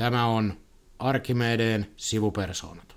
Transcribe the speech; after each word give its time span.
Tämä 0.00 0.26
on 0.26 0.54
Arkimedeen 0.98 1.86
sivupersoonat. 1.96 2.94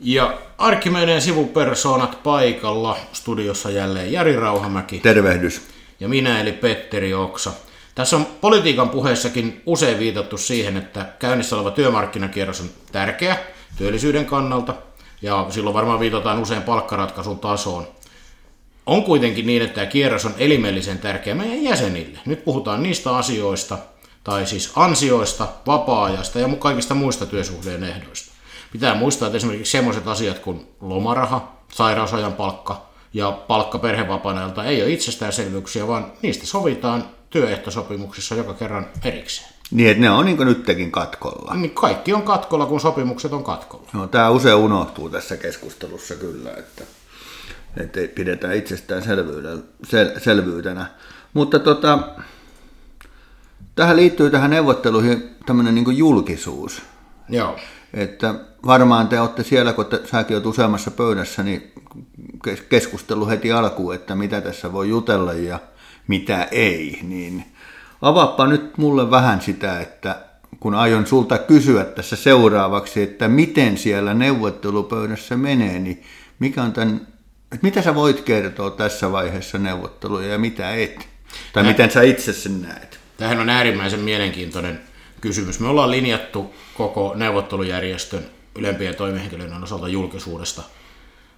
Ja 0.00 0.38
Arkimedeen 0.58 1.22
sivupersoonat 1.22 2.22
paikalla. 2.22 2.96
Studiossa 3.12 3.70
jälleen 3.70 4.12
Jari 4.12 4.36
Rauhamäki. 4.36 4.98
Tervehdys. 5.00 5.62
Ja 6.00 6.08
minä 6.08 6.40
eli 6.40 6.52
Petteri 6.52 7.14
Oksa. 7.14 7.52
Tässä 7.94 8.16
on 8.16 8.26
politiikan 8.40 8.90
puheessakin 8.90 9.62
usein 9.66 9.98
viitattu 9.98 10.38
siihen, 10.38 10.76
että 10.76 11.06
käynnissä 11.18 11.56
oleva 11.56 11.70
työmarkkinakierros 11.70 12.60
on 12.60 12.70
tärkeä 12.92 13.36
työllisyyden 13.78 14.26
kannalta, 14.26 14.74
ja 15.22 15.46
silloin 15.50 15.74
varmaan 15.74 16.00
viitataan 16.00 16.38
usein 16.42 16.62
palkkaratkaisun 16.62 17.38
tasoon. 17.38 17.88
On 18.86 19.04
kuitenkin 19.04 19.46
niin, 19.46 19.62
että 19.62 19.74
tämä 19.74 19.86
kierros 19.86 20.24
on 20.24 20.34
elimellisen 20.38 20.98
tärkeä 20.98 21.34
meidän 21.34 21.62
jäsenille. 21.62 22.18
Nyt 22.26 22.44
puhutaan 22.44 22.82
niistä 22.82 23.16
asioista, 23.16 23.78
tai 24.26 24.46
siis 24.46 24.72
ansioista, 24.76 25.48
vapaa-ajasta 25.66 26.38
ja 26.38 26.48
kaikista 26.58 26.94
muista 26.94 27.26
työsuhteen 27.26 27.84
ehdoista. 27.84 28.32
Pitää 28.72 28.94
muistaa, 28.94 29.26
että 29.26 29.36
esimerkiksi 29.36 29.72
sellaiset 29.72 30.08
asiat 30.08 30.38
kuin 30.38 30.66
lomaraha, 30.80 31.52
sairausajan 31.72 32.32
palkka 32.32 32.86
ja 33.14 33.30
palkka 33.32 33.78
perhevapaanelta 33.78 34.64
ei 34.64 34.82
ole 34.82 34.90
itsestäänselvyyksiä, 34.90 35.86
vaan 35.86 36.12
niistä 36.22 36.46
sovitaan 36.46 37.04
työehtosopimuksissa 37.30 38.34
joka 38.34 38.54
kerran 38.54 38.86
erikseen. 39.04 39.48
Niin, 39.70 39.90
että 39.90 40.00
ne 40.00 40.10
on 40.10 40.24
niin 40.24 40.38
nytkin 40.38 40.92
katkolla. 40.92 41.54
Niin 41.54 41.70
kaikki 41.70 42.12
on 42.12 42.22
katkolla, 42.22 42.66
kun 42.66 42.80
sopimukset 42.80 43.32
on 43.32 43.44
katkolla. 43.44 43.88
No, 43.92 44.06
tämä 44.06 44.30
usein 44.30 44.56
unohtuu 44.56 45.08
tässä 45.10 45.36
keskustelussa 45.36 46.14
kyllä, 46.14 46.50
että, 46.50 46.84
että 47.76 48.00
pidetään 48.14 48.54
itsestään 48.56 49.02
sel, 49.02 50.10
selvyytenä. 50.18 50.86
Mutta 51.34 51.58
tota, 51.58 51.98
tähän 53.76 53.96
liittyy 53.96 54.30
tähän 54.30 54.50
neuvotteluihin 54.50 55.36
tämmöinen 55.46 55.74
niin 55.74 55.96
julkisuus. 55.96 56.82
Joo. 57.28 57.56
Että 57.94 58.34
varmaan 58.66 59.08
te 59.08 59.20
olette 59.20 59.42
siellä, 59.42 59.72
kun 59.72 59.86
te, 59.86 60.00
säkin 60.04 60.36
olet 60.36 60.46
useammassa 60.46 60.90
pöydässä, 60.90 61.42
niin 61.42 61.72
keskustelu 62.68 63.28
heti 63.28 63.52
alkuun, 63.52 63.94
että 63.94 64.14
mitä 64.14 64.40
tässä 64.40 64.72
voi 64.72 64.88
jutella 64.88 65.32
ja 65.32 65.58
mitä 66.08 66.48
ei, 66.50 66.98
niin 67.02 67.44
avaappa 68.02 68.46
nyt 68.46 68.78
mulle 68.78 69.10
vähän 69.10 69.40
sitä, 69.40 69.80
että 69.80 70.20
kun 70.60 70.74
aion 70.74 71.06
sulta 71.06 71.38
kysyä 71.38 71.84
tässä 71.84 72.16
seuraavaksi, 72.16 73.02
että 73.02 73.28
miten 73.28 73.78
siellä 73.78 74.14
neuvottelupöydässä 74.14 75.36
menee, 75.36 75.78
niin 75.78 76.02
mikä 76.38 76.62
on 76.62 76.72
tämän, 76.72 77.06
että 77.52 77.66
mitä 77.66 77.82
sä 77.82 77.94
voit 77.94 78.20
kertoa 78.20 78.70
tässä 78.70 79.12
vaiheessa 79.12 79.58
neuvotteluja 79.58 80.28
ja 80.28 80.38
mitä 80.38 80.74
et? 80.74 81.08
Tai 81.52 81.62
Nä, 81.62 81.68
miten 81.68 81.90
sä 81.90 82.02
itse 82.02 82.32
sen 82.32 82.62
näet? 82.62 83.05
Tähän 83.16 83.40
on 83.40 83.48
äärimmäisen 83.48 84.00
mielenkiintoinen 84.00 84.80
kysymys. 85.20 85.60
Me 85.60 85.68
ollaan 85.68 85.90
linjattu 85.90 86.54
koko 86.74 87.12
neuvottelujärjestön 87.16 88.26
ylempien 88.58 88.94
toimihenkilöiden 88.94 89.62
osalta 89.62 89.88
julkisuudesta 89.88 90.62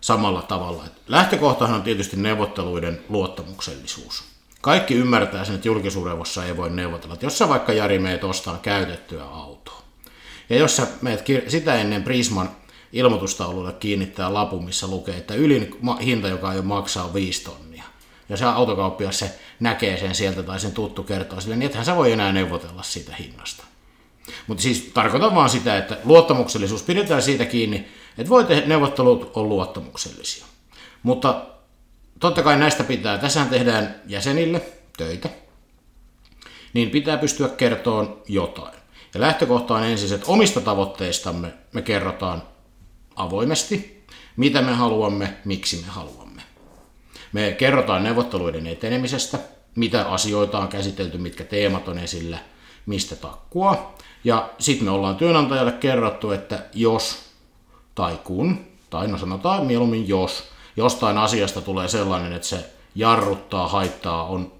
samalla 0.00 0.42
tavalla. 0.42 0.84
Lähtökohtahan 1.08 1.76
on 1.76 1.82
tietysti 1.82 2.16
neuvotteluiden 2.16 3.00
luottamuksellisuus. 3.08 4.24
Kaikki 4.60 4.94
ymmärtää 4.94 5.44
sen, 5.44 5.54
että 5.54 5.68
julkisuudessa 5.68 6.44
ei 6.44 6.56
voi 6.56 6.70
neuvotella. 6.70 7.16
Jos 7.20 7.38
sä 7.38 7.48
vaikka 7.48 7.72
Jari 7.72 7.98
meet 7.98 8.24
ostaa 8.24 8.58
käytettyä 8.62 9.24
autoa, 9.24 9.82
ja 10.50 10.56
jos 10.56 10.76
sä 10.76 10.86
meet 11.02 11.24
sitä 11.48 11.74
ennen 11.74 12.02
Prisman 12.02 12.50
ilmoitustaululle 12.92 13.72
kiinnittää 13.72 14.34
lapun, 14.34 14.64
missä 14.64 14.86
lukee, 14.86 15.16
että 15.16 15.34
ylin 15.34 15.78
hinta, 16.02 16.28
joka 16.28 16.54
jo 16.54 16.62
maksaa, 16.62 17.04
on 17.04 17.14
5 17.14 17.44
tonnia. 17.44 17.67
Ja 18.28 18.36
se 18.36 18.44
autokauppias 18.44 19.18
se 19.18 19.38
näkee 19.60 19.96
sen 19.96 20.14
sieltä 20.14 20.42
tai 20.42 20.60
sen 20.60 20.72
tuttu 20.72 21.02
kertoo 21.02 21.40
sille, 21.40 21.56
niin 21.56 21.70
ethän 21.70 21.84
sä 21.84 21.96
voi 21.96 22.12
enää 22.12 22.32
neuvotella 22.32 22.82
siitä 22.82 23.16
hinnasta. 23.16 23.64
Mutta 24.46 24.62
siis 24.62 24.90
tarkoitan 24.94 25.34
vaan 25.34 25.50
sitä, 25.50 25.78
että 25.78 25.98
luottamuksellisuus 26.04 26.82
pidetään 26.82 27.22
siitä 27.22 27.44
kiinni, 27.44 27.88
että 28.18 28.30
voi 28.30 28.44
tehdä 28.44 28.66
neuvottelut 28.66 29.30
on 29.34 29.48
luottamuksellisia. 29.48 30.46
Mutta 31.02 31.46
totta 32.20 32.42
kai 32.42 32.58
näistä 32.58 32.84
pitää, 32.84 33.18
tässähän 33.18 33.48
tehdään 33.48 33.94
jäsenille 34.06 34.62
töitä, 34.96 35.28
niin 36.72 36.90
pitää 36.90 37.18
pystyä 37.18 37.48
kertomaan 37.48 38.16
jotain. 38.28 38.78
Ja 39.14 39.20
lähtökohta 39.20 39.74
on 39.74 39.84
ensin, 39.84 40.14
että 40.14 40.26
omista 40.26 40.60
tavoitteistamme 40.60 41.54
me 41.72 41.82
kerrotaan 41.82 42.42
avoimesti, 43.16 44.04
mitä 44.36 44.62
me 44.62 44.72
haluamme, 44.72 45.36
miksi 45.44 45.76
me 45.76 45.86
haluamme. 45.86 46.17
Me 47.32 47.52
kerrotaan 47.58 48.02
neuvotteluiden 48.02 48.66
etenemisestä, 48.66 49.38
mitä 49.74 50.08
asioita 50.08 50.58
on 50.58 50.68
käsitelty, 50.68 51.18
mitkä 51.18 51.44
teemat 51.44 51.88
on 51.88 51.98
esillä, 51.98 52.38
mistä 52.86 53.16
takkua. 53.16 53.94
Ja 54.24 54.50
sitten 54.58 54.84
me 54.84 54.90
ollaan 54.90 55.16
työnantajalle 55.16 55.72
kerrottu, 55.72 56.30
että 56.30 56.64
jos 56.74 57.28
tai 57.94 58.18
kun, 58.24 58.66
tai 58.90 59.08
no 59.08 59.18
sanotaan 59.18 59.66
mieluummin 59.66 60.08
jos, 60.08 60.48
jostain 60.76 61.18
asiasta 61.18 61.60
tulee 61.60 61.88
sellainen, 61.88 62.32
että 62.32 62.48
se 62.48 62.70
jarruttaa, 62.94 63.68
haittaa, 63.68 64.24
on 64.24 64.52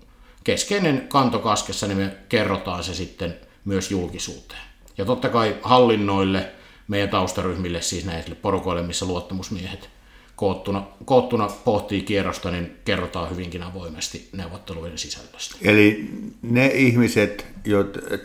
keskeinen 0.44 1.06
kanto 1.08 1.38
kaskessa, 1.38 1.86
niin 1.86 1.98
me 1.98 2.16
kerrotaan 2.28 2.84
se 2.84 2.94
sitten 2.94 3.36
myös 3.64 3.90
julkisuuteen. 3.90 4.62
Ja 4.98 5.04
totta 5.04 5.28
kai 5.28 5.56
hallinnoille, 5.62 6.50
meidän 6.88 7.08
taustaryhmille, 7.08 7.82
siis 7.82 8.04
näille 8.04 8.34
porukoille, 8.34 8.82
missä 8.82 9.06
luottamusmiehet 9.06 9.90
koottuna, 10.38 10.86
koottuna 11.04 11.48
pohtii 11.64 12.02
kierrosta, 12.02 12.50
niin 12.50 12.76
kerrotaan 12.84 13.30
hyvinkin 13.30 13.62
avoimesti 13.62 14.28
neuvotteluiden 14.32 14.98
sisällöstä. 14.98 15.56
Eli 15.62 16.10
ne 16.42 16.66
ihmiset, 16.66 17.46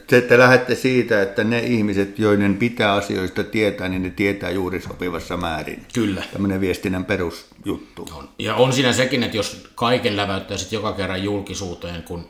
te, 0.07 0.22
te 0.22 0.38
lähdette 0.38 0.75
siitä, 0.75 1.22
että 1.22 1.44
ne 1.44 1.59
ihmiset, 1.59 2.19
joiden 2.19 2.57
pitää 2.57 2.94
asioista 2.94 3.44
tietää, 3.44 3.90
niin 3.90 4.03
ne 4.03 4.09
tietää 4.09 4.50
juuri 4.50 4.81
sopivassa 4.81 5.38
määrin. 5.38 5.85
Kyllä. 5.94 6.24
Tämmöinen 6.34 6.62
viestinnän 6.62 7.06
perusjuttu. 7.06 8.09
On. 8.18 8.30
Ja 8.40 8.56
on 8.56 8.74
siinä 8.74 8.94
sekin, 8.94 9.24
että 9.24 9.38
jos 9.38 9.68
kaiken 9.75 10.18
läväyttäisit 10.18 10.72
joka 10.72 10.94
kerran 10.94 11.24
julkisuuteen, 11.24 12.03
kun 12.03 12.30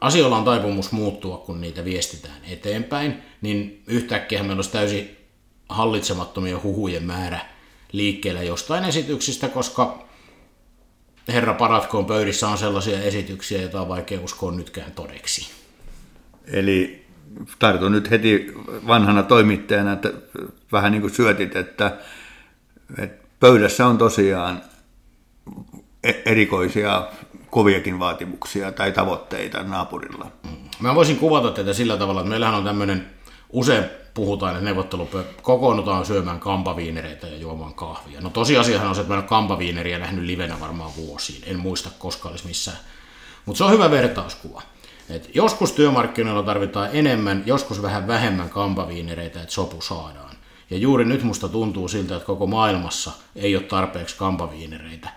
asioilla 0.00 0.36
on 0.36 0.44
taipumus 0.44 0.92
muuttua, 0.92 1.38
kun 1.38 1.60
niitä 1.60 1.84
viestitään 1.84 2.40
eteenpäin, 2.50 3.14
niin 3.42 3.82
yhtäkkiä 3.86 4.42
meillä 4.42 4.56
olisi 4.56 4.72
täysin 4.72 5.16
hallitsemattomia 5.68 6.60
huhujen 6.62 7.04
määrä 7.04 7.53
liikkeellä 7.94 8.42
jostain 8.42 8.84
esityksistä, 8.84 9.48
koska 9.48 10.04
herra 11.28 11.54
paratkoon 11.54 12.06
pöydissä 12.06 12.48
on 12.48 12.58
sellaisia 12.58 13.02
esityksiä, 13.02 13.60
joita 13.60 13.80
on 13.80 13.88
vaikea 13.88 14.20
uskoa 14.20 14.52
nytkään 14.52 14.92
todeksi. 14.92 15.50
Eli 16.46 17.04
tartun 17.58 17.92
nyt 17.92 18.10
heti 18.10 18.52
vanhana 18.86 19.22
toimittajana, 19.22 19.92
että 19.92 20.12
vähän 20.72 20.92
niin 20.92 21.00
kuin 21.00 21.14
syötit, 21.14 21.56
että, 21.56 21.98
että 22.98 23.26
pöydässä 23.40 23.86
on 23.86 23.98
tosiaan 23.98 24.62
e- 26.04 26.22
erikoisia 26.24 27.08
koviakin 27.50 27.98
vaatimuksia 27.98 28.72
tai 28.72 28.92
tavoitteita 28.92 29.62
naapurilla. 29.62 30.30
Mä 30.80 30.94
voisin 30.94 31.16
kuvata 31.16 31.50
tätä 31.50 31.72
sillä 31.72 31.96
tavalla, 31.96 32.20
että 32.20 32.30
meillähän 32.30 32.54
on 32.54 32.64
tämmöinen 32.64 33.06
usein 33.52 33.84
puhutaan, 34.14 34.52
että 34.52 34.64
neuvottelupö 34.64 35.24
kokoonnutaan 35.42 36.06
syömään 36.06 36.40
kampaviinereitä 36.40 37.26
ja 37.26 37.36
juomaan 37.36 37.74
kahvia. 37.74 38.20
No 38.20 38.30
tosiasiahan 38.30 38.88
on 38.88 38.94
se, 38.94 39.00
että 39.00 39.12
mä 39.12 39.14
en 39.14 39.22
ole 39.22 39.28
kampaviineriä 39.28 39.98
nähnyt 39.98 40.24
livenä 40.24 40.60
varmaan 40.60 40.90
vuosiin. 40.96 41.42
En 41.46 41.58
muista 41.58 41.90
koska 41.98 42.28
olisi 42.28 42.46
missään. 42.46 42.76
Mutta 43.46 43.58
se 43.58 43.64
on 43.64 43.72
hyvä 43.72 43.90
vertauskuva. 43.90 44.62
Et 45.08 45.30
joskus 45.34 45.72
työmarkkinoilla 45.72 46.42
tarvitaan 46.42 46.88
enemmän, 46.92 47.42
joskus 47.46 47.82
vähän 47.82 48.06
vähemmän 48.06 48.50
kampaviinereitä, 48.50 49.42
että 49.42 49.54
sopu 49.54 49.80
saadaan. 49.80 50.36
Ja 50.70 50.76
juuri 50.76 51.04
nyt 51.04 51.22
musta 51.22 51.48
tuntuu 51.48 51.88
siltä, 51.88 52.16
että 52.16 52.26
koko 52.26 52.46
maailmassa 52.46 53.12
ei 53.36 53.56
ole 53.56 53.64
tarpeeksi 53.64 54.16
kampaviinereitä, 54.16 55.08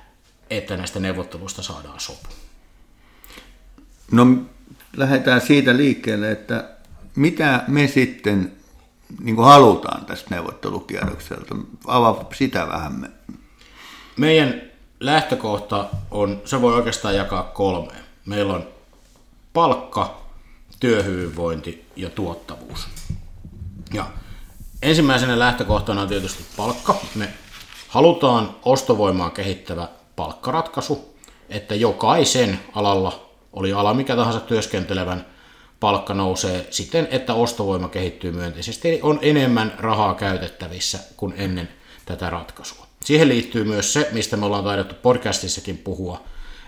että 0.49 0.77
näistä 0.77 0.99
neuvotteluista 0.99 1.63
saadaan 1.63 2.00
sopu. 2.00 2.27
No 4.11 4.27
lähdetään 4.97 5.41
siitä 5.41 5.77
liikkeelle, 5.77 6.31
että 6.31 6.69
mitä 7.15 7.63
me 7.67 7.88
sitten 7.88 8.51
niin 9.21 9.36
kuin 9.36 9.45
halutaan 9.45 10.06
tästä 10.06 10.36
neuvottelukierrokselta? 10.36 11.56
Avaa 11.88 12.25
sitä 12.33 12.68
vähän. 12.68 12.94
Me. 12.94 13.09
Meidän 14.18 14.62
lähtökohta 15.00 15.86
on, 16.12 16.42
se 16.45 16.62
voi 16.62 16.74
oikeastaan 16.75 17.15
jakaa 17.15 17.44
kolmeen. 17.44 18.04
Meillä 18.25 18.54
on 18.54 18.68
palkka, 19.54 20.21
työhyvinvointi 20.80 21.86
ja 21.95 22.09
tuottavuus. 22.09 22.88
Ja 23.94 24.06
ensimmäisenä 24.81 25.39
lähtökohtana 25.39 26.01
on 26.01 26.07
tietysti 26.07 26.45
palkka. 26.57 26.95
Me 27.15 27.33
halutaan 27.88 28.56
ostovoimaa 28.65 29.30
kehittävä 29.30 29.88
palkkaratkaisu, 30.15 31.15
että 31.50 31.75
jokaisen 31.75 32.60
alalla, 32.74 33.30
oli 33.53 33.74
ala 33.74 33.94
mikä 33.94 34.15
tahansa 34.15 34.39
työskentelevän, 34.39 35.25
palkka 35.79 36.13
nousee 36.13 36.68
siten, 36.69 37.07
että 37.12 37.33
ostovoima 37.33 37.89
kehittyy 37.89 38.31
myönteisesti, 38.31 38.89
eli 38.89 39.00
on 39.03 39.19
enemmän 39.21 39.74
rahaa 39.77 40.13
käytettävissä 40.13 41.00
kuin 41.18 41.33
ennen 41.38 41.69
tätä 42.06 42.29
ratkaisua. 42.29 42.88
Siihen 43.06 43.27
liittyy 43.27 43.63
myös 43.63 43.94
se, 43.94 44.09
mistä 44.12 44.38
me 44.38 44.45
ollaan 44.45 44.63
taidettu 44.63 44.95
podcastissakin 45.01 45.77
puhua, 45.77 46.21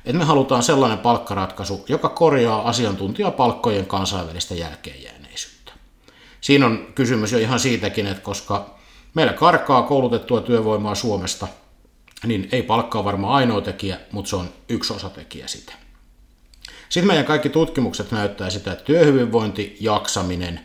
että 0.05 0.17
me 0.17 0.23
halutaan 0.23 0.63
sellainen 0.63 0.99
palkkaratkaisu, 0.99 1.85
joka 1.89 2.09
korjaa 2.09 2.69
asiantuntijapalkkojen 2.69 3.85
kansainvälistä 3.85 4.55
jälkeenjääneisyyttä. 4.55 5.71
siinä 6.41 6.65
on 6.65 6.87
kysymys 6.95 7.31
jo 7.31 7.37
ihan 7.39 7.59
siitäkin, 7.59 8.07
että 8.07 8.23
koska 8.23 8.79
meillä 9.13 9.33
karkaa 9.33 9.81
koulutettua 9.81 10.41
työvoimaa 10.41 10.95
Suomesta, 10.95 11.47
niin 12.25 12.49
ei 12.51 12.63
palkkaa 12.63 13.03
varmaan 13.03 13.33
ainoa 13.33 13.61
tekijä, 13.61 13.99
mutta 14.11 14.29
se 14.29 14.35
on 14.35 14.49
yksi 14.69 14.93
osatekijä 14.93 15.47
sitä. 15.47 15.73
Sitten 16.89 17.07
meidän 17.07 17.25
kaikki 17.25 17.49
tutkimukset 17.49 18.11
näyttää 18.11 18.49
sitä, 18.49 18.71
että 18.71 18.83
työhyvinvointi, 18.83 19.77
jaksaminen, 19.79 20.59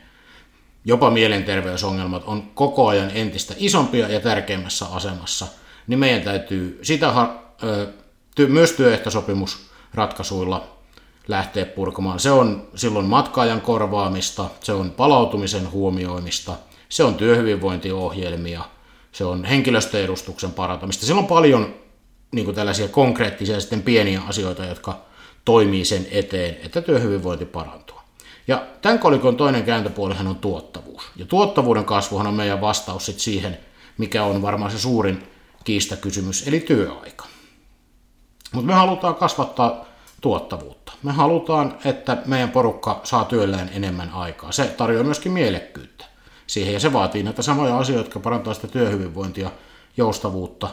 jopa 0.85 1.11
mielenterveysongelmat 1.11 2.23
on 2.27 2.43
koko 2.43 2.89
ajan 2.89 3.11
entistä 3.15 3.55
isompia 3.57 4.09
ja 4.09 4.21
tärkeimmässä 4.21 4.87
asemassa, 4.87 5.47
niin 5.87 5.99
meidän 5.99 6.23
täytyy 6.23 6.79
sitä 6.83 7.15
myös 8.49 8.73
työehtosopimusratkaisuilla 8.73 10.69
lähteä 11.29 11.67
purkamaan. 11.67 12.21
Se 12.21 12.31
on 12.31 12.69
silloin 12.75 13.07
matkaajan 13.07 13.61
korvaamista, 13.61 14.51
se 14.61 14.73
on 14.73 14.91
palautumisen 14.91 15.71
huomioimista, 15.71 16.53
se 16.89 17.05
on 17.05 17.15
työhyvinvointiohjelmia, 17.15 18.65
se 19.13 19.25
on 19.25 19.45
henkilöstöedustuksen 19.45 20.53
parantamista. 20.53 21.07
Siellä 21.07 21.21
on 21.21 21.27
paljon 21.27 21.75
niin 22.33 22.45
kuin 22.45 22.55
tällaisia 22.55 22.89
konkreettisia 22.89 23.61
sitten 23.61 23.83
pieniä 23.83 24.23
asioita, 24.29 24.65
jotka 24.65 25.01
toimii 25.45 25.85
sen 25.85 26.07
eteen, 26.11 26.57
että 26.63 26.83
työhyvinvointi 26.83 27.45
parantuu. 27.45 27.97
Ja 28.49 28.67
tämän 28.83 28.99
kolikon 28.99 29.37
toinen 29.37 29.65
kääntöpuolihan 29.65 30.27
on 30.27 30.37
tuottavuus. 30.37 31.03
Ja 31.17 31.27
tuottavuuden 31.27 31.85
kasvuhan 31.85 32.27
on 32.27 32.35
meidän 32.35 32.61
vastaus 32.61 33.07
sit 33.07 33.21
siihen, 33.21 33.59
mikä 33.99 34.25
on 34.25 34.43
varmaan 34.43 34.71
se 34.71 34.79
suurin 34.79 35.23
kiistakysymys, 35.65 36.49
eli 36.49 36.61
työaika. 36.61 37.27
Mutta 38.53 38.67
me 38.67 38.75
halutaan 38.75 39.15
kasvattaa 39.15 39.85
tuottavuutta. 40.21 40.93
Me 41.03 41.13
halutaan, 41.13 41.79
että 41.85 42.23
meidän 42.27 42.51
porukka 42.51 43.01
saa 43.05 43.25
työlleen 43.25 43.71
enemmän 43.75 44.11
aikaa. 44.11 44.53
Se 44.53 44.65
tarjoaa 44.65 45.05
myöskin 45.05 45.33
mielekkyyttä 45.33 46.05
siihen, 46.47 46.75
ja 46.75 46.81
se 46.81 46.93
vaatii 46.93 47.23
näitä 47.23 47.43
samoja 47.43 47.79
asioita, 47.79 48.07
jotka 48.07 48.21
parantavat 48.21 48.57
sitä 48.57 48.69
työhyvinvointia, 48.69 49.51
joustavuutta, 49.97 50.69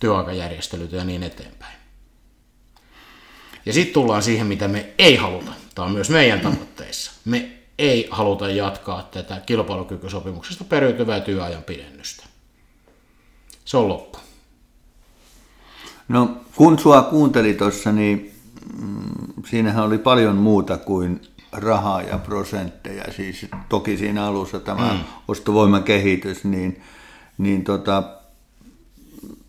työaikajärjestelyitä 0.00 0.96
ja 0.96 1.04
niin 1.04 1.22
eteenpäin. 1.22 1.81
Ja 3.66 3.72
sitten 3.72 3.94
tullaan 3.94 4.22
siihen, 4.22 4.46
mitä 4.46 4.68
me 4.68 4.92
ei 4.98 5.16
haluta. 5.16 5.52
Tämä 5.74 5.86
on 5.86 5.92
myös 5.92 6.10
meidän 6.10 6.40
tavoitteissa. 6.40 7.12
Me 7.24 7.52
ei 7.78 8.08
haluta 8.10 8.50
jatkaa 8.50 9.02
tätä 9.02 9.40
kilpailukykysopimuksesta 9.46 10.64
periytyvää 10.64 11.20
työajan 11.20 11.62
pidennystä. 11.62 12.24
Se 13.64 13.76
on 13.76 13.88
loppu. 13.88 14.18
No 16.08 16.36
kun 16.56 16.78
sua 16.78 17.02
kuunteli 17.02 17.54
tuossa, 17.54 17.92
niin 17.92 18.34
mm, 18.82 19.44
siinähän 19.46 19.84
oli 19.84 19.98
paljon 19.98 20.36
muuta 20.36 20.76
kuin 20.76 21.20
rahaa 21.52 22.02
ja 22.02 22.18
prosentteja. 22.18 23.04
Siis 23.16 23.46
toki 23.68 23.96
siinä 23.96 24.24
alussa 24.24 24.60
tämä 24.60 24.92
mm. 24.92 24.98
ostovoiman 25.28 25.82
kehitys, 25.82 26.44
niin, 26.44 26.82
niin 27.38 27.64
tota, 27.64 28.02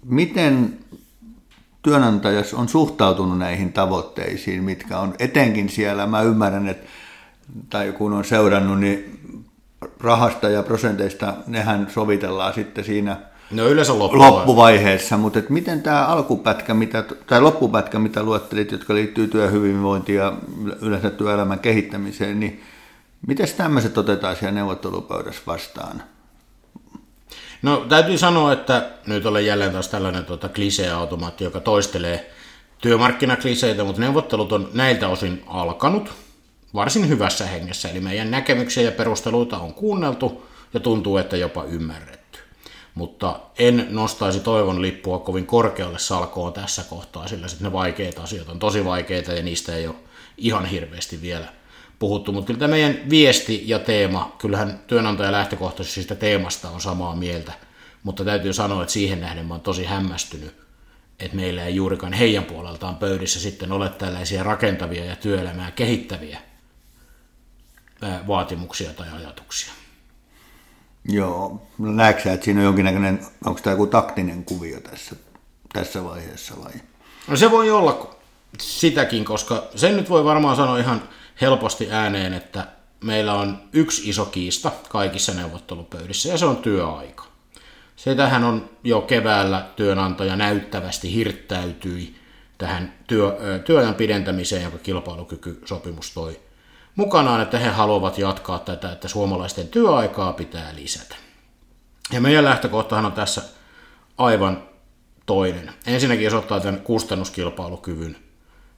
miten 0.05 0.79
työnantajas 1.83 2.53
on 2.53 2.69
suhtautunut 2.69 3.37
näihin 3.37 3.73
tavoitteisiin, 3.73 4.63
mitkä 4.63 4.99
on 4.99 5.13
etenkin 5.19 5.69
siellä, 5.69 6.07
mä 6.07 6.21
ymmärrän, 6.21 6.67
että 6.67 6.87
tai 7.69 7.91
kun 7.91 8.13
on 8.13 8.25
seurannut, 8.25 8.79
niin 8.79 9.19
rahasta 9.99 10.49
ja 10.49 10.63
prosenteista 10.63 11.33
nehän 11.47 11.87
sovitellaan 11.93 12.53
sitten 12.53 12.83
siinä 12.83 13.17
no 13.51 13.67
yleensä 13.67 13.99
loppuvaiheessa, 13.99 14.37
loppuvaiheessa. 14.37 15.17
Mutta 15.17 15.39
et 15.39 15.49
miten 15.49 15.81
tämä 15.81 16.05
alkupätkä, 16.05 16.73
mitä, 16.73 17.03
tai 17.27 17.41
loppupätkä, 17.41 17.99
mitä 17.99 18.23
luettelit, 18.23 18.71
jotka 18.71 18.93
liittyy 18.93 19.27
työhyvinvointiin 19.27 20.17
ja 20.17 20.33
yleensä 20.81 21.09
työelämän 21.09 21.59
kehittämiseen, 21.59 22.39
niin 22.39 22.61
miten 23.27 23.47
tämmöiset 23.57 23.97
otetaan 23.97 24.35
siellä 24.35 24.55
neuvottelupöydässä 24.55 25.41
vastaan? 25.47 26.03
No 27.63 27.85
täytyy 27.89 28.17
sanoa, 28.17 28.53
että 28.53 28.89
nyt 29.07 29.25
olen 29.25 29.45
jälleen 29.45 29.71
taas 29.71 29.87
tällainen 29.87 30.25
tuota, 30.25 30.49
klisee-automaatti, 30.49 31.43
joka 31.43 31.59
toistelee 31.59 32.31
työmarkkinakliseitä, 32.77 33.83
mutta 33.83 34.01
neuvottelut 34.01 34.51
on 34.51 34.69
näiltä 34.73 35.07
osin 35.07 35.43
alkanut 35.47 36.13
varsin 36.73 37.09
hyvässä 37.09 37.45
hengessä, 37.45 37.89
eli 37.89 37.99
meidän 37.99 38.31
näkemyksiä 38.31 38.83
ja 38.83 38.91
perusteluita 38.91 39.57
on 39.57 39.73
kuunneltu 39.73 40.45
ja 40.73 40.79
tuntuu, 40.79 41.17
että 41.17 41.37
jopa 41.37 41.63
ymmärretty. 41.63 42.39
Mutta 42.95 43.39
en 43.59 43.87
nostaisi 43.89 44.39
toivon 44.39 44.81
lippua 44.81 45.19
kovin 45.19 45.45
korkealle 45.45 45.99
salkoon 45.99 46.53
tässä 46.53 46.83
kohtaa, 46.89 47.27
sillä 47.27 47.47
sitten 47.47 47.65
ne 47.65 47.73
vaikeita 47.73 48.23
asioita 48.23 48.51
on 48.51 48.59
tosi 48.59 48.85
vaikeita 48.85 49.33
ja 49.33 49.43
niistä 49.43 49.75
ei 49.75 49.87
ole 49.87 49.95
ihan 50.37 50.65
hirveästi 50.65 51.21
vielä 51.21 51.47
puhuttu, 52.03 52.31
mutta 52.31 52.47
kyllä 52.47 52.59
tämä 52.59 52.71
meidän 52.71 53.09
viesti 53.09 53.63
ja 53.65 53.79
teema, 53.79 54.35
kyllähän 54.37 54.79
työnantaja 54.87 55.31
lähtökohtaisesti 55.31 55.93
siitä 55.93 56.15
teemasta 56.15 56.69
on 56.69 56.81
samaa 56.81 57.15
mieltä, 57.15 57.53
mutta 58.03 58.25
täytyy 58.25 58.53
sanoa, 58.53 58.81
että 58.81 58.93
siihen 58.93 59.21
nähden 59.21 59.45
mä 59.45 59.53
oon 59.53 59.61
tosi 59.61 59.85
hämmästynyt, 59.85 60.55
että 61.19 61.35
meillä 61.35 61.65
ei 61.65 61.75
juurikaan 61.75 62.13
heidän 62.13 62.43
puoleltaan 62.43 62.95
pöydissä 62.95 63.39
sitten 63.39 63.71
ole 63.71 63.89
tällaisia 63.89 64.43
rakentavia 64.43 65.05
ja 65.05 65.15
työelämää 65.15 65.71
kehittäviä 65.71 66.39
vaatimuksia 68.27 68.93
tai 68.93 69.07
ajatuksia. 69.15 69.73
Joo, 71.09 71.67
näetkö 71.77 72.33
että 72.33 72.45
siinä 72.45 72.59
on 72.59 72.65
jonkinnäköinen, 72.65 73.25
onko 73.45 73.59
tämä 73.63 73.73
joku 73.73 73.87
taktinen 73.87 74.45
kuvio 74.45 74.79
tässä, 74.79 75.15
tässä 75.73 76.03
vaiheessa 76.03 76.53
vai? 76.63 76.73
No 77.27 77.35
se 77.35 77.51
voi 77.51 77.71
olla 77.71 78.15
sitäkin, 78.59 79.25
koska 79.25 79.63
sen 79.75 79.97
nyt 79.97 80.09
voi 80.09 80.23
varmaan 80.23 80.55
sanoa 80.55 80.77
ihan 80.77 81.09
helposti 81.41 81.87
ääneen, 81.91 82.33
että 82.33 82.67
meillä 83.03 83.33
on 83.33 83.57
yksi 83.73 84.09
iso 84.09 84.25
kiista 84.25 84.71
kaikissa 84.89 85.33
neuvottelupöydissä 85.33 86.29
ja 86.29 86.37
se 86.37 86.45
on 86.45 86.57
työaika. 86.57 87.25
Sitähän 87.95 88.43
on 88.43 88.69
jo 88.83 89.01
keväällä 89.01 89.65
työnantaja 89.75 90.35
näyttävästi 90.35 91.13
hirttäytyi 91.13 92.15
tähän 92.57 92.93
työ, 93.07 93.37
työajan 93.65 93.95
pidentämiseen, 93.95 94.63
joka 94.63 94.77
kilpailukykysopimus 94.77 96.13
toi 96.13 96.39
mukanaan, 96.95 97.41
että 97.41 97.59
he 97.59 97.69
haluavat 97.69 98.17
jatkaa 98.17 98.59
tätä, 98.59 98.91
että 98.91 99.07
suomalaisten 99.07 99.67
työaikaa 99.67 100.33
pitää 100.33 100.75
lisätä. 100.75 101.15
Ja 102.11 102.21
meidän 102.21 102.43
lähtökohtahan 102.43 103.05
on 103.05 103.11
tässä 103.11 103.41
aivan 104.17 104.63
toinen. 105.25 105.73
Ensinnäkin 105.87 106.25
jos 106.25 106.33
ottaa 106.33 106.59
tämän 106.59 106.81
kustannuskilpailukyvyn 106.81 108.17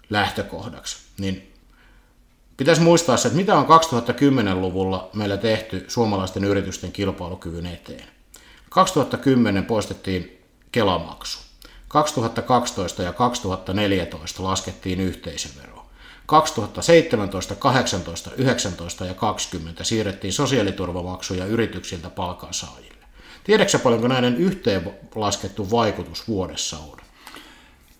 lähtökohdaksi, 0.09 0.97
niin 1.17 1.55
Pitäisi 2.57 2.81
muistaa 2.81 3.17
se, 3.17 3.27
että 3.27 3.37
mitä 3.37 3.57
on 3.57 3.65
2010-luvulla 3.65 5.09
meillä 5.13 5.37
tehty 5.37 5.85
suomalaisten 5.87 6.43
yritysten 6.43 6.91
kilpailukyvyn 6.91 7.65
eteen. 7.65 8.07
2010 8.69 9.65
poistettiin 9.65 10.41
Kelamaksu. 10.71 11.39
2012 11.87 13.03
ja 13.03 13.13
2014 13.13 14.43
laskettiin 14.43 14.99
yhteisövero. 14.99 15.85
2017, 16.25 17.55
18, 17.55 18.31
19 18.37 19.05
ja 19.05 19.13
20 19.13 19.83
siirrettiin 19.83 20.33
sosiaaliturvamaksuja 20.33 21.45
yrityksiltä 21.45 22.09
palkansaajille. 22.09 23.05
Tiedätkö 23.43 23.79
paljonko 23.79 24.07
näiden 24.07 24.37
yhteenlaskettu 24.37 25.71
vaikutus 25.71 26.27
vuodessa 26.27 26.77
on? 26.77 27.04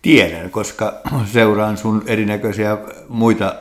Tiedän, 0.02 0.50
koska 0.50 1.00
seuraan 1.32 1.76
sun 1.76 2.02
erinäköisiä 2.06 2.78
muita 3.08 3.54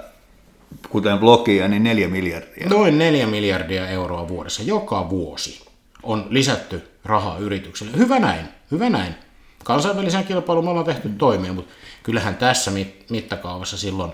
kuten 0.89 1.19
blogia, 1.19 1.67
niin 1.67 1.83
neljä 1.83 2.07
miljardia. 2.07 2.69
Noin 2.69 2.97
neljä 2.97 3.27
miljardia 3.27 3.87
euroa 3.89 4.27
vuodessa 4.27 4.63
joka 4.63 5.09
vuosi 5.09 5.65
on 6.03 6.27
lisätty 6.29 6.89
rahaa 7.05 7.37
yritykselle. 7.37 7.97
Hyvä 7.97 8.19
näin, 8.19 8.45
hyvä 8.71 8.89
näin. 8.89 9.15
Kansainvälisen 9.63 10.23
kilpailun 10.23 10.63
me 10.63 10.69
ollaan 10.69 10.85
tehty 10.85 11.09
toimia, 11.09 11.53
mutta 11.53 11.73
kyllähän 12.03 12.35
tässä 12.35 12.71
mittakaavassa 13.09 13.77
silloin 13.77 14.11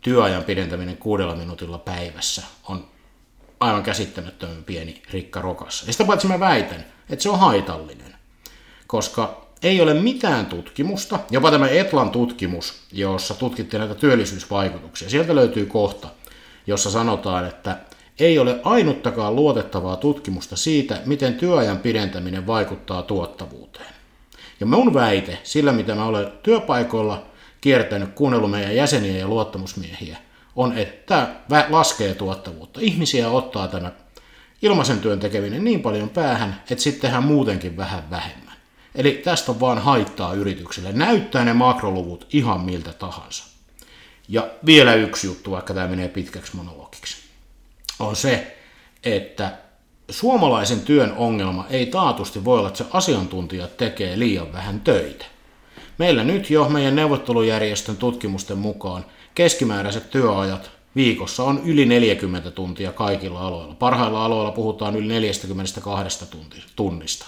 työajan 0.00 0.44
pidentäminen 0.44 0.96
kuudella 0.96 1.36
minuutilla 1.36 1.78
päivässä 1.78 2.42
on 2.68 2.84
aivan 3.60 3.82
käsittämättömän 3.82 4.64
pieni 4.64 5.02
rikka 5.10 5.40
rokassa. 5.40 5.86
Ja 5.86 5.92
sitä 5.92 6.04
paitsi 6.04 6.28
mä 6.28 6.40
väitän, 6.40 6.84
että 7.10 7.22
se 7.22 7.30
on 7.30 7.38
haitallinen, 7.38 8.14
koska 8.86 9.46
ei 9.62 9.80
ole 9.80 9.94
mitään 9.94 10.46
tutkimusta, 10.46 11.18
jopa 11.30 11.50
tämä 11.50 11.68
Etlan 11.68 12.10
tutkimus, 12.10 12.74
jossa 12.92 13.34
tutkittiin 13.34 13.78
näitä 13.78 13.94
työllisyysvaikutuksia. 13.94 15.10
Sieltä 15.10 15.34
löytyy 15.34 15.66
kohta, 15.66 16.08
jossa 16.66 16.90
sanotaan, 16.90 17.46
että 17.48 17.76
ei 18.18 18.38
ole 18.38 18.60
ainuttakaan 18.64 19.36
luotettavaa 19.36 19.96
tutkimusta 19.96 20.56
siitä, 20.56 21.00
miten 21.06 21.34
työajan 21.34 21.78
pidentäminen 21.78 22.46
vaikuttaa 22.46 23.02
tuottavuuteen. 23.02 23.92
Ja 24.60 24.66
mun 24.66 24.94
väite, 24.94 25.38
sillä 25.42 25.72
mitä 25.72 25.94
mä 25.94 26.04
olen 26.04 26.32
työpaikoilla 26.42 27.26
kiertänyt, 27.60 28.12
kuunnellut 28.14 28.50
meidän 28.50 28.76
jäseniä 28.76 29.18
ja 29.18 29.28
luottamusmiehiä, 29.28 30.16
on, 30.56 30.78
että 30.78 31.28
tämä 31.48 31.66
laskee 31.70 32.14
tuottavuutta. 32.14 32.80
Ihmisiä 32.82 33.30
ottaa 33.30 33.68
tämä 33.68 33.92
ilmaisen 34.62 34.98
työn 34.98 35.20
tekeminen 35.20 35.64
niin 35.64 35.82
paljon 35.82 36.08
päähän, 36.08 36.62
että 36.70 36.84
sitten 36.84 37.00
tehdään 37.02 37.24
muutenkin 37.24 37.76
vähän 37.76 38.10
vähemmän. 38.10 38.51
Eli 38.94 39.12
tästä 39.24 39.52
on 39.52 39.60
vaan 39.60 39.78
haittaa 39.78 40.34
yritykselle. 40.34 40.92
Näyttää 40.92 41.44
ne 41.44 41.52
makroluvut 41.52 42.26
ihan 42.32 42.60
miltä 42.60 42.92
tahansa. 42.92 43.44
Ja 44.28 44.50
vielä 44.66 44.94
yksi 44.94 45.26
juttu, 45.26 45.50
vaikka 45.50 45.74
tämä 45.74 45.88
menee 45.88 46.08
pitkäksi 46.08 46.56
monologiksi, 46.56 47.16
on 47.98 48.16
se, 48.16 48.56
että 49.04 49.58
suomalaisen 50.10 50.80
työn 50.80 51.12
ongelma 51.16 51.66
ei 51.70 51.86
taatusti 51.86 52.44
voi 52.44 52.58
olla, 52.58 52.68
että 52.68 52.78
se 52.78 52.90
asiantuntija 52.92 53.66
tekee 53.66 54.18
liian 54.18 54.52
vähän 54.52 54.80
töitä. 54.80 55.24
Meillä 55.98 56.24
nyt 56.24 56.50
jo 56.50 56.68
meidän 56.68 56.96
neuvottelujärjestön 56.96 57.96
tutkimusten 57.96 58.58
mukaan 58.58 59.04
keskimääräiset 59.34 60.10
työajat 60.10 60.70
viikossa 60.96 61.44
on 61.44 61.60
yli 61.64 61.86
40 61.86 62.50
tuntia 62.50 62.92
kaikilla 62.92 63.40
aloilla. 63.40 63.74
Parhailla 63.74 64.24
aloilla 64.24 64.52
puhutaan 64.52 64.96
yli 64.96 65.08
42 65.08 66.26
tunnista, 66.76 67.26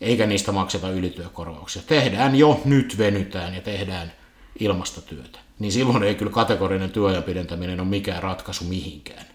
eikä 0.00 0.26
niistä 0.26 0.52
makseta 0.52 0.90
ylityökorvauksia. 0.90 1.82
Tehdään 1.86 2.36
jo, 2.36 2.60
nyt 2.64 2.98
venytään 2.98 3.54
ja 3.54 3.60
tehdään 3.60 4.12
ilmastotyötä. 4.60 5.38
Niin 5.58 5.72
silloin 5.72 6.02
ei 6.02 6.14
kyllä 6.14 6.32
kategorinen 6.32 6.90
työajan 6.90 7.22
pidentäminen 7.22 7.80
ole 7.80 7.88
mikään 7.88 8.22
ratkaisu 8.22 8.64
mihinkään. 8.64 9.26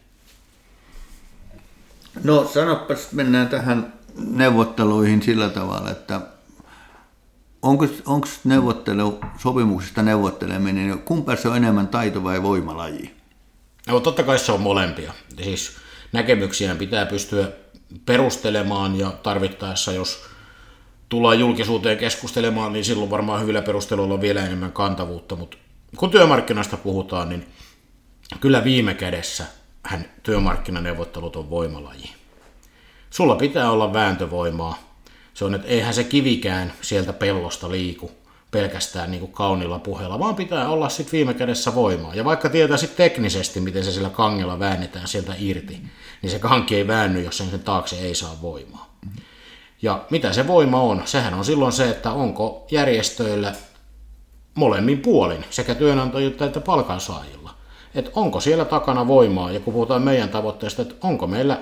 No 2.23 2.47
sanopas, 2.53 3.11
mennään 3.11 3.47
tähän 3.47 3.93
neuvotteluihin 4.15 5.21
sillä 5.21 5.49
tavalla, 5.49 5.91
että 5.91 6.21
onko, 7.61 7.87
onko 8.05 8.27
neuvottelu, 8.43 9.19
sopimuksesta 9.37 10.01
neuvotteleminen, 10.01 10.99
kumpa 10.99 11.35
se 11.35 11.47
on 11.47 11.57
enemmän 11.57 11.87
taito 11.87 12.23
vai 12.23 12.43
voimalaji? 12.43 13.15
No 13.87 13.99
totta 13.99 14.23
kai 14.23 14.39
se 14.39 14.51
on 14.51 14.61
molempia. 14.61 15.13
Siis 15.43 15.71
näkemyksiä 16.11 16.75
pitää 16.75 17.05
pystyä 17.05 17.51
perustelemaan 18.05 18.99
ja 18.99 19.11
tarvittaessa, 19.11 19.91
jos 19.93 20.25
tullaan 21.09 21.39
julkisuuteen 21.39 21.97
keskustelemaan, 21.97 22.73
niin 22.73 22.85
silloin 22.85 23.09
varmaan 23.09 23.41
hyvillä 23.41 23.61
perusteluilla 23.61 24.13
on 24.13 24.21
vielä 24.21 24.45
enemmän 24.45 24.71
kantavuutta, 24.71 25.35
mutta 25.35 25.57
kun 25.97 26.11
työmarkkinoista 26.11 26.77
puhutaan, 26.77 27.29
niin 27.29 27.47
kyllä 28.39 28.63
viime 28.63 28.93
kädessä 28.93 29.45
hän 29.83 30.05
työmarkkinaneuvottelut 30.23 31.35
on 31.35 31.49
voimalaji. 31.49 32.09
Sulla 33.09 33.35
pitää 33.35 33.71
olla 33.71 33.93
vääntövoimaa. 33.93 34.79
Se 35.33 35.45
on, 35.45 35.55
että 35.55 35.67
eihän 35.67 35.93
se 35.93 36.03
kivikään 36.03 36.73
sieltä 36.81 37.13
pellosta 37.13 37.71
liiku 37.71 38.11
pelkästään 38.51 39.11
niin 39.11 39.19
kuin 39.19 39.31
kaunilla 39.31 39.79
puheella, 39.79 40.19
vaan 40.19 40.35
pitää 40.35 40.69
olla 40.69 40.89
sitten 40.89 41.11
viime 41.11 41.33
kädessä 41.33 41.75
voimaa. 41.75 42.15
Ja 42.15 42.25
vaikka 42.25 42.49
tietää 42.49 42.77
sitten 42.77 42.97
teknisesti, 42.97 43.59
miten 43.59 43.83
se 43.83 43.91
sillä 43.91 44.09
kangella 44.09 44.59
väännetään 44.59 45.07
sieltä 45.07 45.35
irti, 45.39 45.81
niin 46.21 46.29
se 46.29 46.39
kanki 46.39 46.75
ei 46.75 46.87
väänny, 46.87 47.23
jos 47.23 47.37
sen, 47.37 47.49
sen 47.49 47.59
taakse 47.59 47.95
ei 47.95 48.15
saa 48.15 48.41
voimaa. 48.41 48.84
Ja 49.85 50.05
mitä 50.09 50.33
se 50.33 50.47
voima 50.47 50.81
on? 50.81 51.01
Sehän 51.05 51.33
on 51.33 51.45
silloin 51.45 51.71
se, 51.71 51.89
että 51.89 52.11
onko 52.11 52.67
järjestöillä 52.71 53.53
molemmin 54.55 54.99
puolin, 54.99 55.45
sekä 55.49 55.75
työnantajilla 55.75 56.45
että 56.45 56.61
palkansaajilla. 56.61 57.53
Että 57.95 58.11
onko 58.15 58.39
siellä 58.39 58.65
takana 58.65 59.07
voimaa, 59.07 59.51
ja 59.51 59.59
kun 59.59 59.73
puhutaan 59.73 60.01
meidän 60.01 60.29
tavoitteesta, 60.29 60.81
että 60.81 60.95
onko 61.01 61.27
meillä 61.27 61.59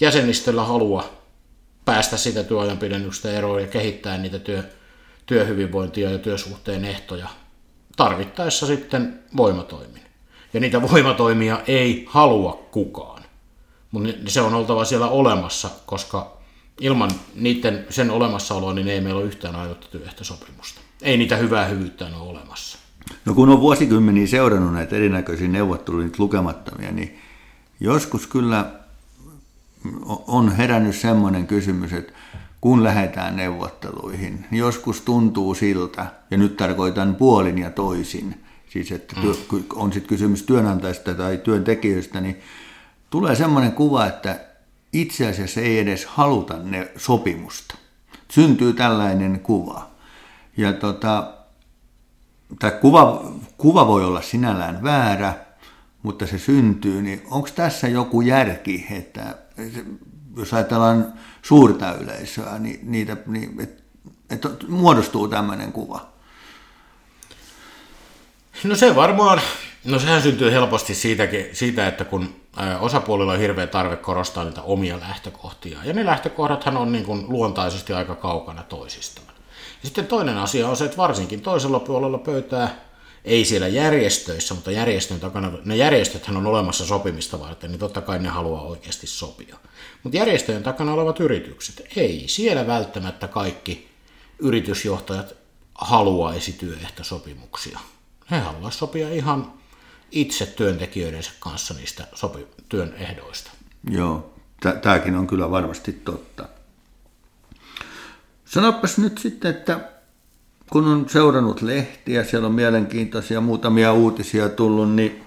jäsenistöllä 0.00 0.64
halua 0.64 1.04
päästä 1.84 2.16
sitä 2.16 2.44
työajan 2.44 2.78
pidennystä 2.78 3.30
eroon 3.30 3.60
ja 3.60 3.66
kehittää 3.66 4.18
niitä 4.18 4.38
työ, 4.38 4.62
työhyvinvointia 5.26 6.10
ja 6.10 6.18
työsuhteen 6.18 6.84
ehtoja 6.84 7.28
tarvittaessa 7.96 8.66
sitten 8.66 9.22
voimatoimin. 9.36 10.02
Ja 10.52 10.60
niitä 10.60 10.82
voimatoimia 10.82 11.60
ei 11.66 12.04
halua 12.08 12.66
kukaan, 12.70 13.22
mutta 13.90 14.10
se 14.26 14.40
on 14.40 14.54
oltava 14.54 14.84
siellä 14.84 15.08
olemassa, 15.08 15.70
koska 15.86 16.37
ilman 16.80 17.10
niiden, 17.34 17.86
sen 17.90 18.10
olemassaoloa 18.10 18.74
niin 18.74 18.88
ei 18.88 19.00
meillä 19.00 19.18
ole 19.18 19.26
yhtään 19.26 19.56
ainutta 19.56 19.86
työehtosopimusta. 19.90 20.80
Ei 21.02 21.16
niitä 21.16 21.36
hyvää 21.36 21.64
hyvyyttä 21.64 22.06
ole 22.06 22.30
olemassa. 22.30 22.78
No 23.24 23.34
kun 23.34 23.48
on 23.48 23.60
vuosikymmeniä 23.60 24.26
seurannut 24.26 24.72
näitä 24.72 24.96
erinäköisiä 24.96 25.48
neuvotteluja, 25.48 26.08
lukemattomia, 26.18 26.92
niin 26.92 27.18
joskus 27.80 28.26
kyllä 28.26 28.70
on 30.26 30.56
herännyt 30.56 30.96
semmoinen 30.96 31.46
kysymys, 31.46 31.92
että 31.92 32.12
kun 32.60 32.84
lähdetään 32.84 33.36
neuvotteluihin, 33.36 34.46
niin 34.50 34.58
joskus 34.58 35.00
tuntuu 35.00 35.54
siltä, 35.54 36.06
ja 36.30 36.38
nyt 36.38 36.56
tarkoitan 36.56 37.14
puolin 37.14 37.58
ja 37.58 37.70
toisin, 37.70 38.44
siis 38.68 38.92
että 38.92 39.16
työ, 39.20 39.34
on 39.74 39.92
sitten 39.92 40.08
kysymys 40.08 40.42
työnantajista 40.42 41.14
tai 41.14 41.38
työntekijöistä, 41.38 42.20
niin 42.20 42.40
tulee 43.10 43.36
semmoinen 43.36 43.72
kuva, 43.72 44.06
että 44.06 44.40
itse 44.92 45.28
asiassa 45.28 45.60
ei 45.60 45.78
edes 45.78 46.06
haluta 46.06 46.58
ne 46.58 46.90
sopimusta. 46.96 47.74
Syntyy 48.30 48.72
tällainen 48.72 49.40
kuva. 49.40 49.90
Ja 50.56 50.72
tota, 50.72 51.32
tämä 52.58 52.70
kuva, 52.70 53.32
kuva 53.58 53.86
voi 53.86 54.04
olla 54.04 54.22
sinällään 54.22 54.82
väärä, 54.82 55.34
mutta 56.02 56.26
se 56.26 56.38
syntyy, 56.38 57.02
niin 57.02 57.22
onko 57.30 57.48
tässä 57.54 57.88
joku 57.88 58.20
järki, 58.20 58.86
että 58.90 59.38
jos 60.36 60.54
ajatellaan 60.54 61.12
suurta 61.42 61.94
yleisöä, 61.94 62.58
niin, 62.58 62.80
niitä, 62.82 63.16
niin 63.26 63.60
että 63.60 63.82
et 64.30 64.68
muodostuu 64.68 65.28
tämmöinen 65.28 65.72
kuva? 65.72 66.08
No 68.64 68.76
se 68.76 68.96
varmaan, 68.96 69.40
no 69.84 69.98
sehän 69.98 70.22
syntyy 70.22 70.52
helposti 70.52 70.94
siitäkin, 70.94 71.46
siitä, 71.52 71.88
että 71.88 72.04
kun 72.04 72.34
osapuolilla 72.80 73.32
on 73.32 73.38
hirveä 73.38 73.66
tarve 73.66 73.96
korostaa 73.96 74.44
niitä 74.44 74.62
omia 74.62 75.00
lähtökohtia, 75.00 75.78
ja 75.84 75.92
ne 75.92 76.06
lähtökohdathan 76.06 76.76
on 76.76 76.92
niin 76.92 77.04
kuin 77.04 77.24
luontaisesti 77.28 77.92
aika 77.92 78.14
kaukana 78.14 78.62
toisistaan. 78.62 79.26
Ja 79.82 79.88
sitten 79.88 80.06
toinen 80.06 80.38
asia 80.38 80.68
on 80.68 80.76
se, 80.76 80.84
että 80.84 80.96
varsinkin 80.96 81.40
toisella 81.40 81.80
puolella 81.80 82.18
pöytää, 82.18 82.88
ei 83.24 83.44
siellä 83.44 83.68
järjestöissä, 83.68 84.54
mutta 84.54 84.70
järjestön 84.70 85.20
takana, 85.20 85.52
ne 85.64 85.76
järjestöthän 85.76 86.36
on 86.36 86.46
olemassa 86.46 86.86
sopimista 86.86 87.40
varten, 87.40 87.70
niin 87.70 87.78
totta 87.78 88.00
kai 88.00 88.18
ne 88.18 88.28
haluaa 88.28 88.62
oikeasti 88.62 89.06
sopia. 89.06 89.56
Mutta 90.02 90.18
järjestöjen 90.18 90.62
takana 90.62 90.92
olevat 90.92 91.20
yritykset, 91.20 91.86
ei 91.96 92.24
siellä 92.26 92.66
välttämättä 92.66 93.28
kaikki 93.28 93.88
yritysjohtajat 94.38 95.34
haluaisi 95.74 96.52
työehtosopimuksia. 96.52 97.78
He 98.30 98.38
haluaisivat 98.38 98.72
sopia 98.72 99.10
ihan 99.10 99.57
itse 100.10 100.46
työntekijöidensä 100.46 101.30
kanssa 101.40 101.74
niistä 101.74 102.06
sopi- 102.14 102.46
työn 102.68 102.94
ehdoista. 102.94 103.50
Joo, 103.90 104.34
tämäkin 104.82 105.16
on 105.16 105.26
kyllä 105.26 105.50
varmasti 105.50 105.92
totta. 105.92 106.48
Sanopas 108.44 108.98
nyt 108.98 109.18
sitten, 109.18 109.50
että 109.50 109.80
kun 110.70 110.86
on 110.86 111.08
seurannut 111.08 111.62
lehtiä, 111.62 112.24
siellä 112.24 112.46
on 112.46 112.54
mielenkiintoisia 112.54 113.40
muutamia 113.40 113.92
uutisia 113.92 114.48
tullut, 114.48 114.94
niin 114.94 115.24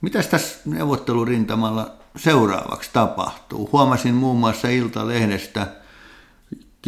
mitä 0.00 0.22
tässä 0.22 0.58
neuvottelurintamalla 0.64 1.96
seuraavaksi 2.16 2.90
tapahtuu? 2.92 3.68
Huomasin 3.72 4.14
muun 4.14 4.38
muassa 4.38 4.68
Ilta-lehdestä, 4.68 5.66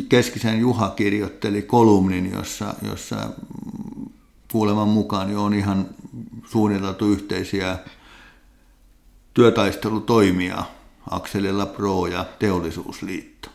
Keskisen 0.08 0.60
Juha 0.60 0.90
kirjoitteli 0.90 1.62
kolumnin, 1.62 2.32
jossa, 2.32 2.74
jossa 2.82 3.16
kuuleman 4.52 4.88
mukaan 4.88 5.36
on 5.36 5.54
ihan 5.54 5.88
suunniteltu 6.50 7.12
yhteisiä 7.12 7.78
työtaistelutoimia 9.34 10.64
Akselilla 11.10 11.66
Pro 11.66 12.06
ja 12.06 12.24
Teollisuusliitto. 12.38 13.48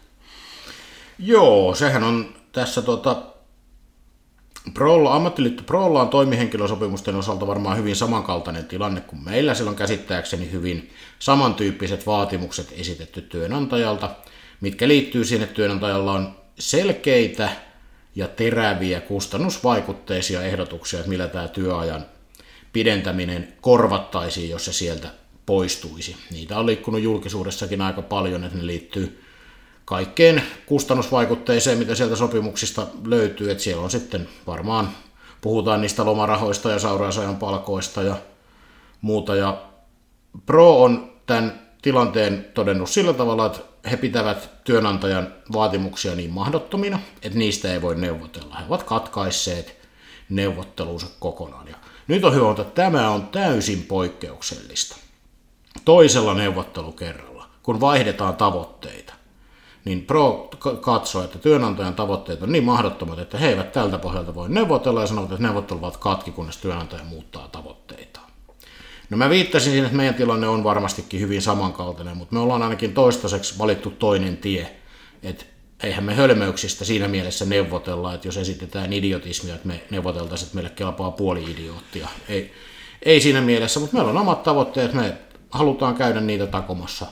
Joo, 1.19 1.75
sehän 1.75 2.03
on 2.03 2.33
tässä 2.51 2.81
tota, 2.81 3.23
Prolla, 4.73 5.15
ammattiliitto 5.15 5.63
Prolla 5.63 6.01
on 6.01 6.09
toimihenkilösopimusten 6.09 7.15
osalta 7.15 7.47
varmaan 7.47 7.77
hyvin 7.77 7.95
samankaltainen 7.95 8.65
tilanne 8.65 9.01
kuin 9.01 9.23
meillä. 9.23 9.53
Siellä 9.53 9.69
on 9.69 9.75
käsittääkseni 9.75 10.51
hyvin 10.51 10.89
samantyyppiset 11.19 12.05
vaatimukset 12.05 12.73
esitetty 12.77 13.21
työnantajalta, 13.21 14.09
mitkä 14.61 14.87
liittyy 14.87 15.25
siihen, 15.25 15.43
että 15.43 15.55
työnantajalla 15.55 16.11
on 16.11 16.35
selkeitä 16.59 17.49
ja 18.15 18.27
teräviä 18.27 19.01
kustannusvaikutteisia 19.01 20.41
ehdotuksia, 20.41 20.99
että 20.99 21.09
millä 21.09 21.27
tämä 21.27 21.47
työajan 21.47 22.05
pidentäminen 22.73 23.53
korvattaisiin, 23.61 24.49
jos 24.49 24.65
se 24.65 24.73
sieltä 24.73 25.07
poistuisi. 25.45 26.15
Niitä 26.31 26.59
on 26.59 26.65
liikkunut 26.65 27.01
julkisuudessakin 27.01 27.81
aika 27.81 28.01
paljon, 28.01 28.43
että 28.43 28.57
ne 28.57 28.65
liittyy 28.65 29.23
kaikkeen 29.85 30.43
kustannusvaikutteeseen, 30.65 31.77
mitä 31.77 31.95
sieltä 31.95 32.15
sopimuksista 32.15 32.87
löytyy, 33.05 33.51
että 33.51 33.63
siellä 33.63 33.83
on 33.83 33.91
sitten 33.91 34.27
varmaan, 34.47 34.89
puhutaan 35.41 35.81
niistä 35.81 36.05
lomarahoista 36.05 36.71
ja 36.71 36.79
saurausajan 36.79 37.35
palkoista 37.35 38.01
ja 38.03 38.15
muuta, 39.01 39.35
ja 39.35 39.61
Pro 40.45 40.83
on 40.83 41.13
tämän 41.25 41.61
tilanteen 41.81 42.45
todennut 42.53 42.89
sillä 42.89 43.13
tavalla, 43.13 43.45
että 43.45 43.59
he 43.91 43.97
pitävät 43.97 44.49
työnantajan 44.63 45.33
vaatimuksia 45.53 46.15
niin 46.15 46.31
mahdottomina, 46.31 46.99
että 47.21 47.37
niistä 47.37 47.73
ei 47.73 47.81
voi 47.81 47.95
neuvotella. 47.95 48.55
He 48.55 48.65
ovat 48.67 48.83
katkaisseet 48.83 49.77
neuvottelunsa 50.29 51.07
kokonaan. 51.19 51.67
Ja 51.67 51.75
nyt 52.07 52.23
on 52.23 52.35
hyvä, 52.35 52.51
että 52.51 52.63
tämä 52.63 53.09
on 53.09 53.27
täysin 53.27 53.83
poikkeuksellista. 53.83 54.95
Toisella 55.85 56.33
neuvottelukerralla, 56.33 57.47
kun 57.63 57.79
vaihdetaan 57.79 58.35
tavoitteita, 58.35 59.13
niin 59.85 60.01
Pro 60.05 60.49
katsoo, 60.81 61.23
että 61.23 61.39
työnantajan 61.39 61.95
tavoitteet 61.95 62.41
on 62.41 62.51
niin 62.51 62.63
mahdottomat, 62.63 63.19
että 63.19 63.37
he 63.37 63.49
eivät 63.49 63.71
tältä 63.71 63.97
pohjalta 63.97 64.35
voi 64.35 64.49
neuvotella 64.49 65.01
ja 65.01 65.07
sanovat, 65.07 65.31
että 65.31 65.43
neuvottelut 65.43 65.83
ovat 65.83 65.97
katki, 65.97 66.31
kunnes 66.31 66.57
työnantaja 66.57 67.03
muuttaa 67.03 67.47
tavoitteita. 67.47 68.19
No 69.09 69.17
mä 69.17 69.29
viittasin 69.29 69.71
siihen, 69.71 69.85
että 69.85 69.97
meidän 69.97 70.15
tilanne 70.15 70.47
on 70.47 70.63
varmastikin 70.63 71.19
hyvin 71.19 71.41
samankaltainen, 71.41 72.17
mutta 72.17 72.33
me 72.35 72.39
ollaan 72.39 72.63
ainakin 72.63 72.93
toistaiseksi 72.93 73.57
valittu 73.57 73.91
toinen 73.91 74.37
tie. 74.37 74.75
Että 75.23 75.45
eihän 75.83 76.03
me 76.03 76.13
hölmöyksistä 76.13 76.85
siinä 76.85 77.07
mielessä 77.07 77.45
neuvotella, 77.45 78.13
että 78.13 78.27
jos 78.27 78.37
esitetään 78.37 78.93
idiotismia, 78.93 79.55
että 79.55 79.67
me 79.67 79.83
neuvoteltaisiin, 79.89 80.47
että 80.47 80.55
meille 80.55 80.69
kelpaa 80.69 81.11
puoli 81.11 81.51
idioottia. 81.51 82.07
Ei, 82.29 82.53
ei 83.03 83.21
siinä 83.21 83.41
mielessä, 83.41 83.79
mutta 83.79 83.95
meillä 83.95 84.11
on 84.11 84.17
omat 84.17 84.43
tavoitteet, 84.43 84.93
me 84.93 85.17
halutaan 85.51 85.95
käydä 85.95 86.21
niitä 86.21 86.47
takomassa 86.47 87.05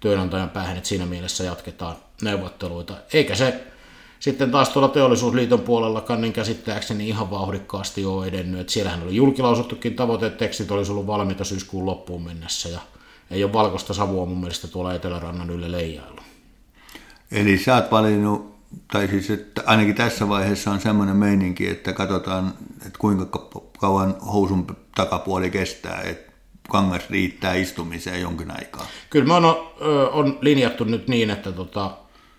työnantajan 0.00 0.50
päähän, 0.50 0.76
että 0.76 0.88
siinä 0.88 1.06
mielessä 1.06 1.44
jatketaan 1.44 1.96
neuvotteluita. 2.22 2.94
Eikä 3.12 3.34
se 3.34 3.64
sitten 4.20 4.50
taas 4.50 4.68
tuolla 4.68 4.88
teollisuusliiton 4.88 5.60
puolellakaan 5.60 6.20
niin 6.20 6.32
käsittääkseni 6.32 7.08
ihan 7.08 7.30
vauhdikkaasti 7.30 8.04
ole 8.04 8.26
edennyt. 8.26 8.60
Että 8.60 8.72
siellähän 8.72 9.02
oli 9.02 9.16
julkilausuttukin 9.16 9.94
tavoite, 9.94 10.26
että 10.26 10.38
tekstit 10.38 10.70
olisi 10.70 10.92
ollut 10.92 11.06
valmiita 11.06 11.44
syyskuun 11.44 11.86
loppuun 11.86 12.22
mennessä 12.22 12.68
ja 12.68 12.80
ei 13.30 13.44
ole 13.44 13.52
valkoista 13.52 13.94
savua 13.94 14.26
mun 14.26 14.40
mielestä 14.40 14.68
tuolla 14.68 14.94
Etelärannan 14.94 15.50
ylle 15.50 15.72
leijailu. 15.72 16.20
Eli 17.34 17.58
sä 17.58 17.74
oot 17.74 17.90
valinnut, 17.90 18.54
tai 18.92 19.08
siis 19.08 19.30
että 19.30 19.62
ainakin 19.66 19.94
tässä 19.94 20.28
vaiheessa 20.28 20.70
on 20.70 20.80
semmoinen 20.80 21.16
meininki, 21.16 21.68
että 21.68 21.92
katsotaan, 21.92 22.54
että 22.86 22.98
kuinka 22.98 23.48
kauan 23.78 24.16
housun 24.32 24.66
takapuoli 24.94 25.50
kestää, 25.50 26.00
että 26.00 26.32
kangas 26.70 27.10
riittää 27.10 27.54
istumiseen 27.54 28.20
jonkin 28.20 28.50
aikaa. 28.50 28.86
Kyllä 29.10 29.26
me 29.26 29.34
on, 29.34 29.44
on 30.12 30.38
linjattu 30.40 30.84
nyt 30.84 31.08
niin, 31.08 31.30
että 31.30 31.52
tota, 31.52 31.90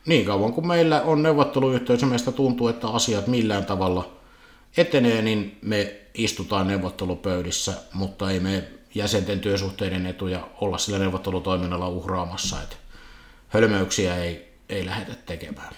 niin 0.06 0.25
kauan 0.25 0.54
kuin 0.54 0.68
meillä 0.68 1.02
on 1.02 1.24
neuvotteluyhteys 1.24 2.02
ja 2.02 2.08
meistä 2.08 2.32
tuntuu, 2.32 2.68
että 2.68 2.88
asiat 2.88 3.28
millään 3.28 3.66
tavalla 3.66 4.12
etenee, 4.78 5.22
niin 5.22 5.58
me 5.62 5.96
istutaan 6.14 6.68
neuvottelupöydissä, 6.68 7.74
mutta 7.94 8.32
ei 8.32 8.40
me 8.40 8.64
jäsenten 8.96 9.40
työsuhteiden 9.40 10.06
etuja 10.06 10.48
olla 10.62 10.78
sillä 10.78 11.00
neuvottelutoiminnalla 11.00 11.90
uhraamassa, 11.90 12.62
että 12.62 12.75
hölmöyksiä 13.48 14.16
ei, 14.16 14.54
ei 14.69 14.86
lähdetä 14.86 15.15
tekemään. 15.25 15.75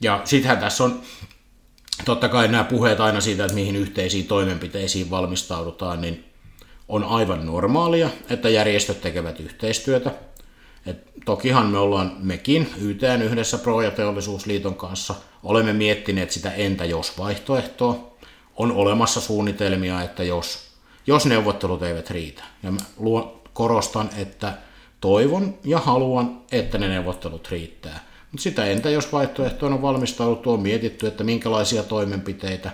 Ja 0.00 0.20
sittenhän 0.24 0.58
tässä 0.58 0.84
on 0.84 1.02
totta 2.04 2.28
kai 2.28 2.48
nämä 2.48 2.64
puheet 2.64 3.00
aina 3.00 3.20
siitä, 3.20 3.44
että 3.44 3.54
mihin 3.54 3.76
yhteisiin 3.76 4.26
toimenpiteisiin 4.26 5.10
valmistaudutaan, 5.10 6.00
niin 6.00 6.24
on 6.88 7.04
aivan 7.04 7.46
normaalia, 7.46 8.10
että 8.30 8.48
järjestöt 8.48 9.00
tekevät 9.00 9.40
yhteistyötä. 9.40 10.10
Et 10.86 10.98
tokihan 11.24 11.66
me 11.66 11.78
ollaan 11.78 12.16
mekin 12.18 12.70
YTN 12.80 13.22
yhdessä 13.22 13.58
Pro- 13.58 13.82
ja 13.82 13.90
Teollisuusliiton 13.90 14.74
kanssa 14.74 15.14
olemme 15.42 15.72
miettineet 15.72 16.30
sitä 16.30 16.52
entä 16.52 16.84
jos 16.84 17.18
vaihtoehtoa. 17.18 18.16
On 18.56 18.72
olemassa 18.72 19.20
suunnitelmia, 19.20 20.02
että 20.02 20.24
jos, 20.24 20.58
jos 21.06 21.26
neuvottelut 21.26 21.82
eivät 21.82 22.10
riitä. 22.10 22.44
Ja 22.62 22.70
mä 22.70 22.80
luon, 22.98 23.40
korostan, 23.52 24.10
että 24.16 24.58
toivon 25.00 25.58
ja 25.64 25.78
haluan, 25.78 26.40
että 26.52 26.78
ne 26.78 26.88
neuvottelut 26.88 27.48
riittää. 27.50 28.04
Mutta 28.32 28.42
sitä 28.42 28.64
entä 28.64 28.90
jos 28.90 29.12
vaihtoehtoon 29.12 29.72
on 29.72 29.82
valmistauduttu, 29.82 30.52
on 30.52 30.60
mietitty, 30.60 31.06
että 31.06 31.24
minkälaisia 31.24 31.82
toimenpiteitä, 31.82 32.70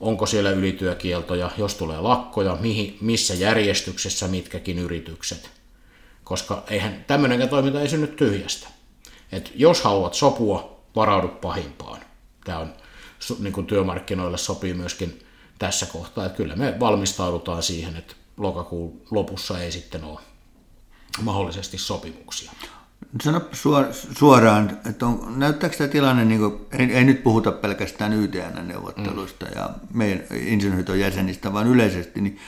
onko 0.00 0.26
siellä 0.26 0.50
ylityökieltoja, 0.50 1.50
jos 1.58 1.74
tulee 1.74 2.00
lakkoja, 2.00 2.56
mihin, 2.60 2.98
missä 3.00 3.34
järjestyksessä 3.34 4.28
mitkäkin 4.28 4.78
yritykset– 4.78 5.50
koska 6.24 6.64
eihän 6.70 7.04
tämmöinenkään 7.06 7.50
toiminta 7.50 7.80
ei 7.80 7.88
synny 7.88 8.06
tyhjästä. 8.06 8.68
Et 9.32 9.52
jos 9.54 9.82
haluat 9.82 10.14
sopua, 10.14 10.80
varaudu 10.96 11.28
pahimpaan. 11.28 12.00
Tämä 12.44 12.58
on 12.58 12.74
niin 13.38 13.52
kuin 13.52 13.66
työmarkkinoille 13.66 14.38
sopii 14.38 14.74
myöskin 14.74 15.20
tässä 15.58 15.86
kohtaa, 15.86 16.26
että 16.26 16.36
kyllä 16.36 16.56
me 16.56 16.76
valmistaudutaan 16.80 17.62
siihen, 17.62 17.96
että 17.96 18.14
lokakuun 18.36 19.02
lopussa 19.10 19.60
ei 19.60 19.72
sitten 19.72 20.04
ole 20.04 20.20
mahdollisesti 21.22 21.78
sopimuksia. 21.78 22.52
Sano 23.22 23.40
suoraan, 24.18 24.78
että 24.90 25.06
on, 25.06 25.34
näyttääkö 25.36 25.76
tämä 25.76 25.88
tilanne, 25.88 26.24
niin 26.24 26.40
kuin, 26.40 26.66
ei, 26.72 26.92
ei 26.92 27.04
nyt 27.04 27.22
puhuta 27.22 27.52
pelkästään 27.52 28.12
YTN-neuvotteluista 28.12 29.46
mm. 29.46 29.52
ja 29.56 29.70
meidän 29.92 30.24
insinööriton 30.30 31.00
jäsenistä, 31.00 31.52
vaan 31.52 31.66
yleisesti, 31.66 32.20
niin 32.20 32.38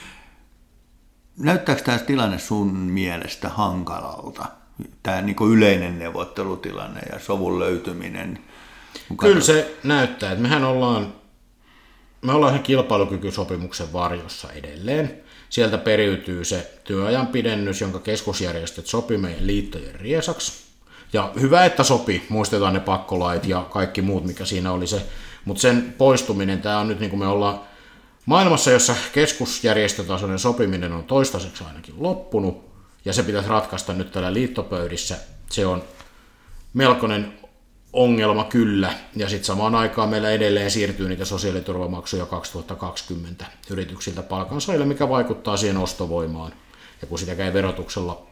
Näyttääkö 1.37 1.81
tämä 1.81 1.99
tilanne 1.99 2.39
sun 2.39 2.67
mielestä 2.75 3.49
hankalalta? 3.49 4.45
Tämä 5.03 5.21
niin 5.21 5.35
yleinen 5.51 5.99
neuvottelutilanne 5.99 7.01
ja 7.11 7.19
sovun 7.19 7.59
löytyminen? 7.59 8.39
Kyllä 9.17 9.41
se 9.41 9.77
näyttää, 9.83 10.31
että 10.31 10.41
mehän 10.41 10.63
ollaan, 10.63 11.13
me 12.21 12.31
ollaan 12.31 12.59
kilpailukykysopimuksen 12.59 13.93
varjossa 13.93 14.51
edelleen. 14.51 15.21
Sieltä 15.49 15.77
periytyy 15.77 16.45
se 16.45 16.71
työajan 16.83 17.27
pidennys, 17.27 17.81
jonka 17.81 17.99
keskusjärjestöt 17.99 18.87
sopi 18.87 19.17
meidän 19.17 19.47
liittojen 19.47 19.95
riesaksi. 19.95 20.53
Ja 21.13 21.31
hyvä, 21.41 21.65
että 21.65 21.83
sopi, 21.83 22.25
muistetaan 22.29 22.73
ne 22.73 22.79
pakkolait 22.79 23.45
ja 23.45 23.67
kaikki 23.69 24.01
muut, 24.01 24.25
mikä 24.25 24.45
siinä 24.45 24.71
oli 24.71 24.87
se. 24.87 25.01
Mutta 25.45 25.61
sen 25.61 25.95
poistuminen, 25.97 26.61
tämä 26.61 26.79
on 26.79 26.87
nyt 26.87 26.99
niin 26.99 27.09
kuin 27.09 27.19
me 27.19 27.27
ollaan 27.27 27.59
Maailmassa, 28.27 28.71
jossa 28.71 28.95
keskusjärjestötasoinen 29.13 30.39
sopiminen 30.39 30.93
on 30.93 31.03
toistaiseksi 31.03 31.63
ainakin 31.63 31.95
loppunut, 31.97 32.69
ja 33.05 33.13
se 33.13 33.23
pitäisi 33.23 33.49
ratkaista 33.49 33.93
nyt 33.93 34.11
tällä 34.11 34.33
liittopöydissä, 34.33 35.17
se 35.51 35.65
on 35.65 35.83
melkoinen 36.73 37.33
ongelma 37.93 38.43
kyllä, 38.43 38.93
ja 39.15 39.29
sitten 39.29 39.45
samaan 39.45 39.75
aikaan 39.75 40.09
meillä 40.09 40.29
edelleen 40.29 40.71
siirtyy 40.71 41.09
niitä 41.09 41.25
sosiaaliturvamaksuja 41.25 42.25
2020 42.25 43.45
yrityksiltä 43.69 44.23
palkansaajille, 44.23 44.85
mikä 44.85 45.09
vaikuttaa 45.09 45.57
siihen 45.57 45.77
ostovoimaan. 45.77 46.51
Ja 47.01 47.07
kun 47.07 47.19
sitä 47.19 47.45
ei 47.45 47.53
verotuksella 47.53 48.27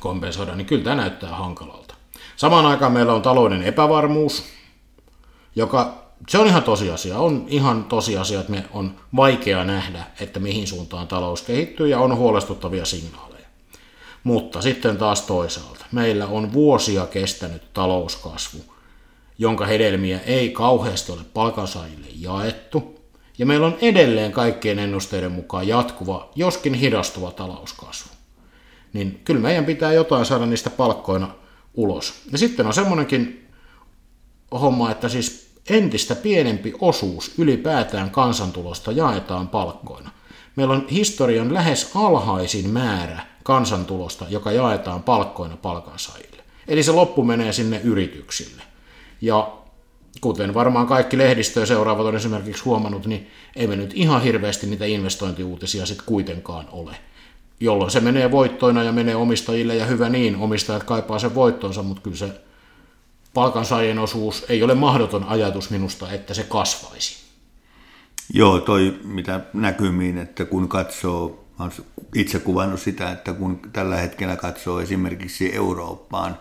kompensoida, 0.00 0.54
niin 0.54 0.66
kyllä 0.66 0.84
tämä 0.84 0.96
näyttää 0.96 1.36
hankalalta. 1.36 1.94
Samaan 2.36 2.66
aikaan 2.66 2.92
meillä 2.92 3.14
on 3.14 3.22
talouden 3.22 3.62
epävarmuus, 3.62 4.44
joka 5.56 6.08
se 6.28 6.38
on 6.38 6.46
ihan 6.46 6.62
tosiasia. 6.62 7.18
On 7.18 7.44
ihan 7.48 7.84
tosiasia, 7.84 8.40
että 8.40 8.52
me 8.52 8.64
on 8.72 8.96
vaikea 9.16 9.64
nähdä, 9.64 10.04
että 10.20 10.40
mihin 10.40 10.66
suuntaan 10.66 11.08
talous 11.08 11.42
kehittyy 11.42 11.88
ja 11.88 12.00
on 12.00 12.16
huolestuttavia 12.16 12.84
signaaleja. 12.84 13.46
Mutta 14.24 14.62
sitten 14.62 14.96
taas 14.96 15.22
toisaalta, 15.22 15.84
meillä 15.92 16.26
on 16.26 16.52
vuosia 16.52 17.06
kestänyt 17.06 17.72
talouskasvu, 17.72 18.64
jonka 19.38 19.66
hedelmiä 19.66 20.20
ei 20.26 20.50
kauheasti 20.50 21.12
ole 21.12 21.20
palkansaajille 21.34 22.06
jaettu, 22.20 22.98
ja 23.38 23.46
meillä 23.46 23.66
on 23.66 23.78
edelleen 23.80 24.32
kaikkien 24.32 24.78
ennusteiden 24.78 25.32
mukaan 25.32 25.68
jatkuva, 25.68 26.30
joskin 26.36 26.74
hidastuva 26.74 27.30
talouskasvu. 27.30 28.10
Niin 28.92 29.20
kyllä 29.24 29.40
meidän 29.40 29.64
pitää 29.64 29.92
jotain 29.92 30.24
saada 30.24 30.46
niistä 30.46 30.70
palkkoina 30.70 31.34
ulos. 31.74 32.14
Ja 32.32 32.38
sitten 32.38 32.66
on 32.66 32.74
semmoinenkin 32.74 33.48
homma, 34.52 34.90
että 34.90 35.08
siis 35.08 35.48
entistä 35.70 36.14
pienempi 36.14 36.74
osuus 36.80 37.34
ylipäätään 37.38 38.10
kansantulosta 38.10 38.92
jaetaan 38.92 39.48
palkkoina. 39.48 40.10
Meillä 40.56 40.74
on 40.74 40.88
historian 40.90 41.54
lähes 41.54 41.90
alhaisin 41.94 42.70
määrä 42.70 43.20
kansantulosta, 43.42 44.26
joka 44.28 44.52
jaetaan 44.52 45.02
palkkoina 45.02 45.56
palkansaajille. 45.56 46.42
Eli 46.68 46.82
se 46.82 46.92
loppu 46.92 47.24
menee 47.24 47.52
sinne 47.52 47.80
yrityksille. 47.84 48.62
Ja 49.20 49.52
kuten 50.20 50.54
varmaan 50.54 50.86
kaikki 50.86 51.18
lehdistöä 51.18 51.66
seuraavat 51.66 52.06
on 52.06 52.16
esimerkiksi 52.16 52.64
huomannut, 52.64 53.06
niin 53.06 53.30
ei 53.56 53.66
me 53.66 53.76
nyt 53.76 53.90
ihan 53.94 54.22
hirveästi 54.22 54.66
niitä 54.66 54.84
investointiuutisia 54.84 55.86
sitten 55.86 56.06
kuitenkaan 56.06 56.68
ole. 56.72 56.96
Jolloin 57.60 57.90
se 57.90 58.00
menee 58.00 58.30
voittoina 58.30 58.82
ja 58.82 58.92
menee 58.92 59.16
omistajille 59.16 59.76
ja 59.76 59.86
hyvä 59.86 60.08
niin, 60.08 60.36
omistajat 60.36 60.84
kaipaa 60.84 61.18
sen 61.18 61.34
voittonsa, 61.34 61.82
mutta 61.82 62.02
kyllä 62.02 62.16
se 62.16 62.28
palkansaajien 63.34 63.98
osuus 63.98 64.44
ei 64.48 64.62
ole 64.62 64.74
mahdoton 64.74 65.24
ajatus 65.24 65.70
minusta, 65.70 66.12
että 66.12 66.34
se 66.34 66.42
kasvaisi. 66.42 67.28
Joo, 68.34 68.60
toi 68.60 69.00
mitä 69.04 69.40
näkymiin, 69.52 70.18
että 70.18 70.44
kun 70.44 70.68
katsoo, 70.68 71.44
olen 71.58 71.72
itse 72.14 72.38
kuvannut 72.38 72.80
sitä, 72.80 73.10
että 73.10 73.32
kun 73.32 73.60
tällä 73.72 73.96
hetkellä 73.96 74.36
katsoo 74.36 74.80
esimerkiksi 74.80 75.54
Eurooppaan 75.54 76.38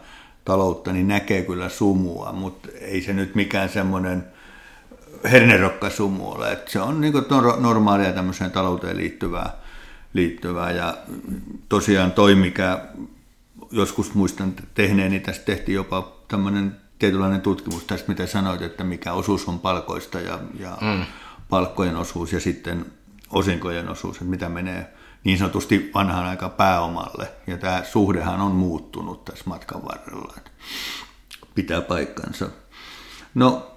taloutta, 0.47 0.93
niin 0.93 1.07
näkee 1.07 1.41
kyllä 1.41 1.69
sumua, 1.69 2.31
mutta 2.31 2.69
ei 2.81 3.01
se 3.01 3.13
nyt 3.13 3.35
mikään 3.35 3.69
semmoinen 3.69 4.23
hernerokka 5.23 5.89
sumu 5.89 6.31
ole. 6.31 6.51
Että 6.51 6.71
se 6.71 6.79
on 6.79 7.01
niin 7.01 7.13
normaalia 7.59 8.13
tämmöiseen 8.13 8.51
talouteen 8.51 8.97
liittyvää, 8.97 9.53
liittyvää 10.13 10.71
ja 10.71 10.97
tosiaan 11.69 12.11
toi, 12.11 12.35
mikä 12.35 12.79
joskus 13.71 14.13
muistan 14.13 14.53
tehneeni, 14.73 15.09
niin 15.09 15.21
tästä 15.21 15.45
tehtiin 15.45 15.75
jopa 15.75 16.11
tämmöinen 16.27 16.77
tietynlainen 16.99 17.41
tutkimus 17.41 17.83
tästä, 17.83 18.07
mitä 18.07 18.25
sanoit, 18.25 18.61
että 18.61 18.83
mikä 18.83 19.13
osuus 19.13 19.47
on 19.47 19.59
palkoista 19.59 20.19
ja, 20.19 20.39
ja 20.59 20.77
mm. 20.81 21.05
palkkojen 21.49 21.95
osuus 21.95 22.33
ja 22.33 22.39
sitten 22.39 22.85
osinkojen 23.29 23.89
osuus, 23.89 24.15
että 24.15 24.29
mitä 24.29 24.49
menee 24.49 24.93
niin 25.27 25.37
sanotusti 25.37 25.91
vanhan 25.93 26.25
aika 26.25 26.49
pääomalle. 26.49 27.31
Ja 27.47 27.57
tämä 27.57 27.83
suhdehan 27.83 28.41
on 28.41 28.51
muuttunut 28.51 29.25
tässä 29.25 29.43
matkan 29.45 29.85
varrella. 29.85 30.33
Pitää 31.55 31.81
paikkansa. 31.81 32.49
No, 33.35 33.71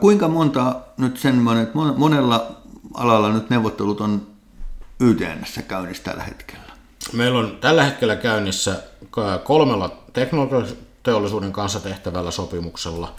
kuinka 0.00 0.28
monta 0.28 0.80
nyt 0.98 1.16
sen, 1.16 1.44
että 1.62 1.78
monella 1.96 2.50
alalla 2.94 3.32
nyt 3.32 3.50
neuvottelut 3.50 4.00
on 4.00 4.26
YTNssä 5.00 5.62
käynnissä 5.62 6.04
tällä 6.04 6.22
hetkellä? 6.22 6.72
Meillä 7.12 7.38
on 7.38 7.58
tällä 7.60 7.84
hetkellä 7.84 8.16
käynnissä 8.16 8.82
kolmella 9.44 9.96
teknologiateollisuuden 10.12 11.52
kanssa 11.52 11.80
tehtävällä 11.80 12.30
sopimuksella 12.30 13.14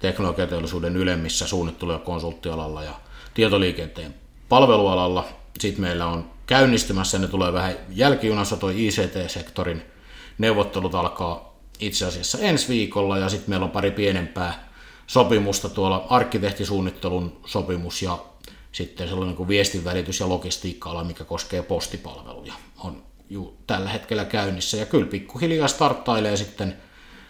teknologiateollisuuden 0.00 0.96
ylemmissä 0.96 1.46
suunnittelu- 1.46 1.92
ja 1.92 1.98
konsulttialalla 1.98 2.82
ja 2.82 2.94
tietoliikenteen 3.34 4.14
palvelualalla. 4.48 5.37
Sitten 5.60 5.80
meillä 5.80 6.06
on 6.06 6.30
käynnistymässä, 6.46 7.18
ne 7.18 7.28
tulee 7.28 7.52
vähän 7.52 7.74
jälkijunassa, 7.88 8.56
tuo 8.56 8.70
ICT-sektorin 8.70 9.82
neuvottelut 10.38 10.94
alkaa 10.94 11.58
itse 11.78 12.06
asiassa 12.06 12.38
ensi 12.38 12.68
viikolla 12.68 13.18
ja 13.18 13.28
sitten 13.28 13.50
meillä 13.50 13.64
on 13.64 13.70
pari 13.70 13.90
pienempää 13.90 14.68
sopimusta 15.06 15.68
tuolla 15.68 16.06
arkkitehtisuunnittelun 16.10 17.40
sopimus 17.46 18.02
ja 18.02 18.18
sitten 18.72 19.08
sellainen 19.08 19.36
kuin 19.36 19.48
viestinvälitys- 19.48 20.20
ja 20.20 20.28
logistiikka-ala, 20.28 21.04
mikä 21.04 21.24
koskee 21.24 21.62
postipalveluja, 21.62 22.54
on 22.78 23.02
ju 23.30 23.56
tällä 23.66 23.90
hetkellä 23.90 24.24
käynnissä. 24.24 24.76
Ja 24.76 24.86
kyllä 24.86 25.06
pikkuhiljaa 25.06 25.68
starttailee 25.68 26.36
sitten 26.36 26.76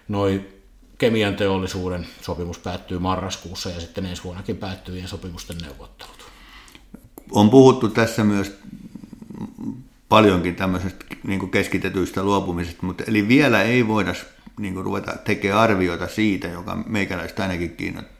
noin 0.09 0.63
kemian 0.99 1.37
teollisuuden 1.37 2.07
sopimus 2.23 2.59
päättyy 2.59 2.99
marraskuussa 2.99 3.71
ja 3.71 3.81
sitten 3.81 4.07
ensi 4.07 4.25
vuonnakin 4.25 4.57
päättyvien 4.57 5.09
sopimusten 5.09 5.59
neuvottelut. 5.59 6.28
On 7.33 7.51
puhuttu 7.51 7.89
tässä 7.89 8.25
myös 8.25 8.59
paljonkin 10.09 10.55
tämmöisestä 10.55 11.05
niin 11.25 11.51
keskitetyistä 11.51 12.23
luopumisesta, 12.23 12.87
mutta 12.87 13.05
eli 13.07 13.29
vielä 13.29 13.63
ei 13.63 13.89
voida 13.89 14.15
niin 14.59 14.75
kuin 14.75 14.85
ruveta 14.85 15.13
tekemään 15.25 15.61
arvioita 15.61 16.09
siitä, 16.09 16.49
joka 16.49 16.77
meikäläistä 16.87 17.43
ainakin 17.43 17.77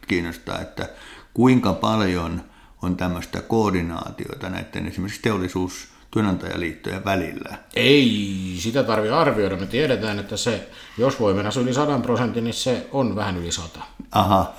kiinnostaa, 0.09 0.61
että 0.61 0.89
kuinka 1.35 1.73
paljon 1.73 2.43
on 2.83 2.97
tämmöistä 2.97 3.41
koordinaatiota 3.41 4.51
näiden 4.51 4.87
esimerkiksi 4.87 5.23
teollisuus 5.23 5.89
työnantajaliittojen 6.11 7.05
välillä? 7.05 7.59
Ei 7.75 8.55
sitä 8.59 8.83
tarvitse 8.83 9.15
arvioida. 9.15 9.57
Me 9.57 9.67
tiedetään, 9.67 10.19
että 10.19 10.37
se, 10.37 10.69
jos 10.99 11.21
voi 11.21 11.35
mennä 11.35 11.51
yli 11.61 11.75
100 11.75 11.99
prosentin, 11.99 12.45
niin 12.45 12.55
se 12.55 12.87
on 12.93 13.17
vähän 13.17 13.37
yli 13.37 13.53
100. 13.53 13.81
Aha. 14.13 14.55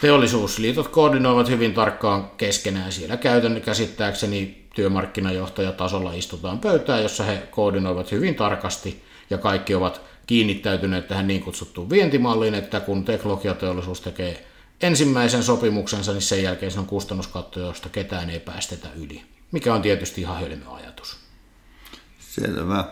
Teollisuusliitot 0.00 0.88
koordinoivat 0.88 1.48
hyvin 1.48 1.74
tarkkaan 1.74 2.30
keskenään. 2.30 2.92
Siellä 2.92 3.16
käytön 3.16 3.60
käsittääkseni 3.60 4.68
työmarkkinajohtajatasolla 4.74 6.12
istutaan 6.12 6.58
pöytään, 6.58 7.02
jossa 7.02 7.24
he 7.24 7.48
koordinoivat 7.50 8.12
hyvin 8.12 8.34
tarkasti 8.34 9.02
ja 9.30 9.38
kaikki 9.38 9.74
ovat 9.74 10.00
kiinnittäytyneet 10.26 11.08
tähän 11.08 11.26
niin 11.26 11.42
kutsuttuun 11.42 11.90
vientimalliin, 11.90 12.54
että 12.54 12.80
kun 12.80 13.04
teknologiateollisuus 13.04 14.00
tekee 14.00 14.46
ensimmäisen 14.80 15.42
sopimuksensa, 15.42 16.12
niin 16.12 16.22
sen 16.22 16.42
jälkeen 16.42 16.72
se 16.72 16.78
on 16.78 16.86
kustannuskatto, 16.86 17.60
josta 17.60 17.88
ketään 17.88 18.30
ei 18.30 18.40
päästetä 18.40 18.88
yli, 18.96 19.22
mikä 19.52 19.74
on 19.74 19.82
tietysti 19.82 20.20
ihan 20.20 20.40
hölmö 20.40 20.70
ajatus. 20.70 21.16
Selvä. 22.18 22.84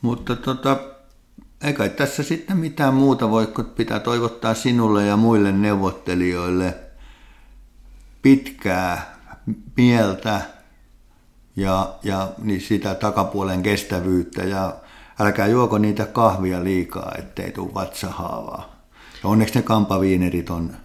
Mutta 0.00 0.36
tota, 0.36 0.93
eikä 1.64 1.88
tässä 1.88 2.22
sitten 2.22 2.56
mitään 2.56 2.94
muuta 2.94 3.30
voi, 3.30 3.46
kun 3.46 3.64
pitää 3.64 4.00
toivottaa 4.00 4.54
sinulle 4.54 5.06
ja 5.06 5.16
muille 5.16 5.52
neuvottelijoille 5.52 6.74
pitkää 8.22 9.18
mieltä 9.76 10.40
ja, 11.56 11.94
ja 12.02 12.28
niin 12.42 12.60
sitä 12.60 12.94
takapuolen 12.94 13.62
kestävyyttä 13.62 14.42
ja 14.42 14.74
älkää 15.20 15.46
juoko 15.46 15.78
niitä 15.78 16.06
kahvia 16.06 16.64
liikaa, 16.64 17.12
ettei 17.18 17.52
tule 17.52 17.74
vatsahaavaa. 17.74 18.74
Ja 19.22 19.28
onneksi 19.28 19.54
ne 19.54 19.62
kampaviinerit 19.62 20.50
on 20.50 20.76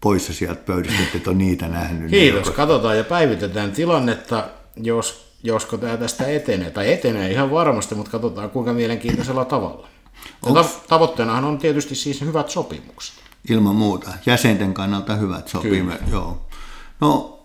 poissa 0.00 0.32
sieltä 0.32 0.62
pöydistä, 0.66 1.02
että 1.02 1.18
et 1.18 1.26
ole 1.26 1.36
niitä 1.36 1.68
nähnyt. 1.68 2.10
Kiitos, 2.10 2.46
niin 2.46 2.56
katsotaan 2.56 2.98
ja 2.98 3.04
päivitetään 3.04 3.72
tilannetta, 3.72 4.44
jos, 4.76 5.34
josko 5.42 5.76
tämä 5.76 5.96
tästä 5.96 6.26
etenee. 6.26 6.70
Tai 6.70 6.92
etenee 6.92 7.30
ihan 7.30 7.50
varmasti, 7.50 7.94
mutta 7.94 8.10
katsotaan 8.10 8.50
kuinka 8.50 8.72
mielenkiintoisella 8.72 9.44
tavalla. 9.44 9.88
Onks... 10.42 10.76
Tavoitteenahan 10.88 11.44
on 11.44 11.58
tietysti 11.58 11.94
siis 11.94 12.20
hyvät 12.20 12.50
sopimukset. 12.50 13.14
Ilman 13.50 13.76
muuta. 13.76 14.10
Jäsenten 14.26 14.74
kannalta 14.74 15.14
hyvät 15.14 15.48
sopimukset, 15.48 16.08
joo. 16.10 16.46
No, 17.00 17.40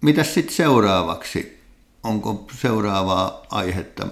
mitäs 0.00 0.34
sitten 0.34 0.56
seuraavaksi? 0.56 1.62
Onko 2.02 2.46
seuraavaa 2.60 3.42
aihetta, 3.50 4.06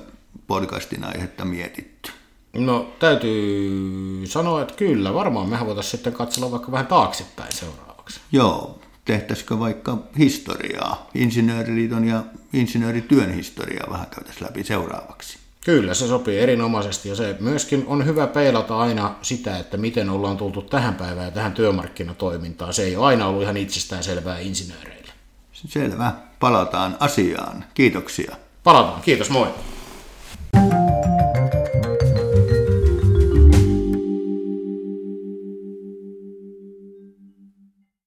podcastin 0.46 1.04
aihetta 1.04 1.44
mietitty? 1.44 2.12
No 2.52 2.92
täytyy 2.98 4.26
sanoa, 4.26 4.62
että 4.62 4.74
kyllä, 4.74 5.14
varmaan 5.14 5.48
mehän 5.48 5.66
voitaisiin 5.66 5.90
sitten 5.90 6.12
katsella 6.12 6.50
vaikka 6.50 6.72
vähän 6.72 6.86
taaksepäin 6.86 7.52
seuraavaksi. 7.52 8.20
Joo, 8.32 8.78
tehtäisikö 9.04 9.58
vaikka 9.58 9.98
historiaa, 10.18 11.10
insinööriliiton 11.14 12.04
ja 12.04 12.24
insinöörityön 12.52 13.34
historiaa 13.34 13.90
vähän 13.90 14.06
käytäisiin 14.06 14.44
läpi 14.44 14.64
seuraavaksi. 14.64 15.38
Kyllä, 15.64 15.94
se 15.94 16.08
sopii 16.08 16.38
erinomaisesti 16.38 17.08
ja 17.08 17.14
se 17.16 17.36
myöskin 17.40 17.84
on 17.86 18.06
hyvä 18.06 18.26
peilata 18.26 18.78
aina 18.78 19.14
sitä, 19.22 19.58
että 19.58 19.76
miten 19.76 20.10
ollaan 20.10 20.36
tultu 20.36 20.62
tähän 20.62 20.94
päivään 20.94 21.26
ja 21.26 21.30
tähän 21.30 21.52
työmarkkinatoimintaan. 21.52 22.74
Se 22.74 22.82
ei 22.82 22.96
ole 22.96 23.06
aina 23.06 23.26
ollut 23.26 23.42
ihan 23.42 23.56
itsestään 23.56 24.02
selvää 24.02 24.38
insinööreille. 24.38 25.12
Selvä. 25.52 26.12
Palataan 26.40 26.96
asiaan. 27.00 27.64
Kiitoksia. 27.74 28.36
Palataan. 28.64 29.02
Kiitos, 29.02 29.30
moi. 29.30 29.48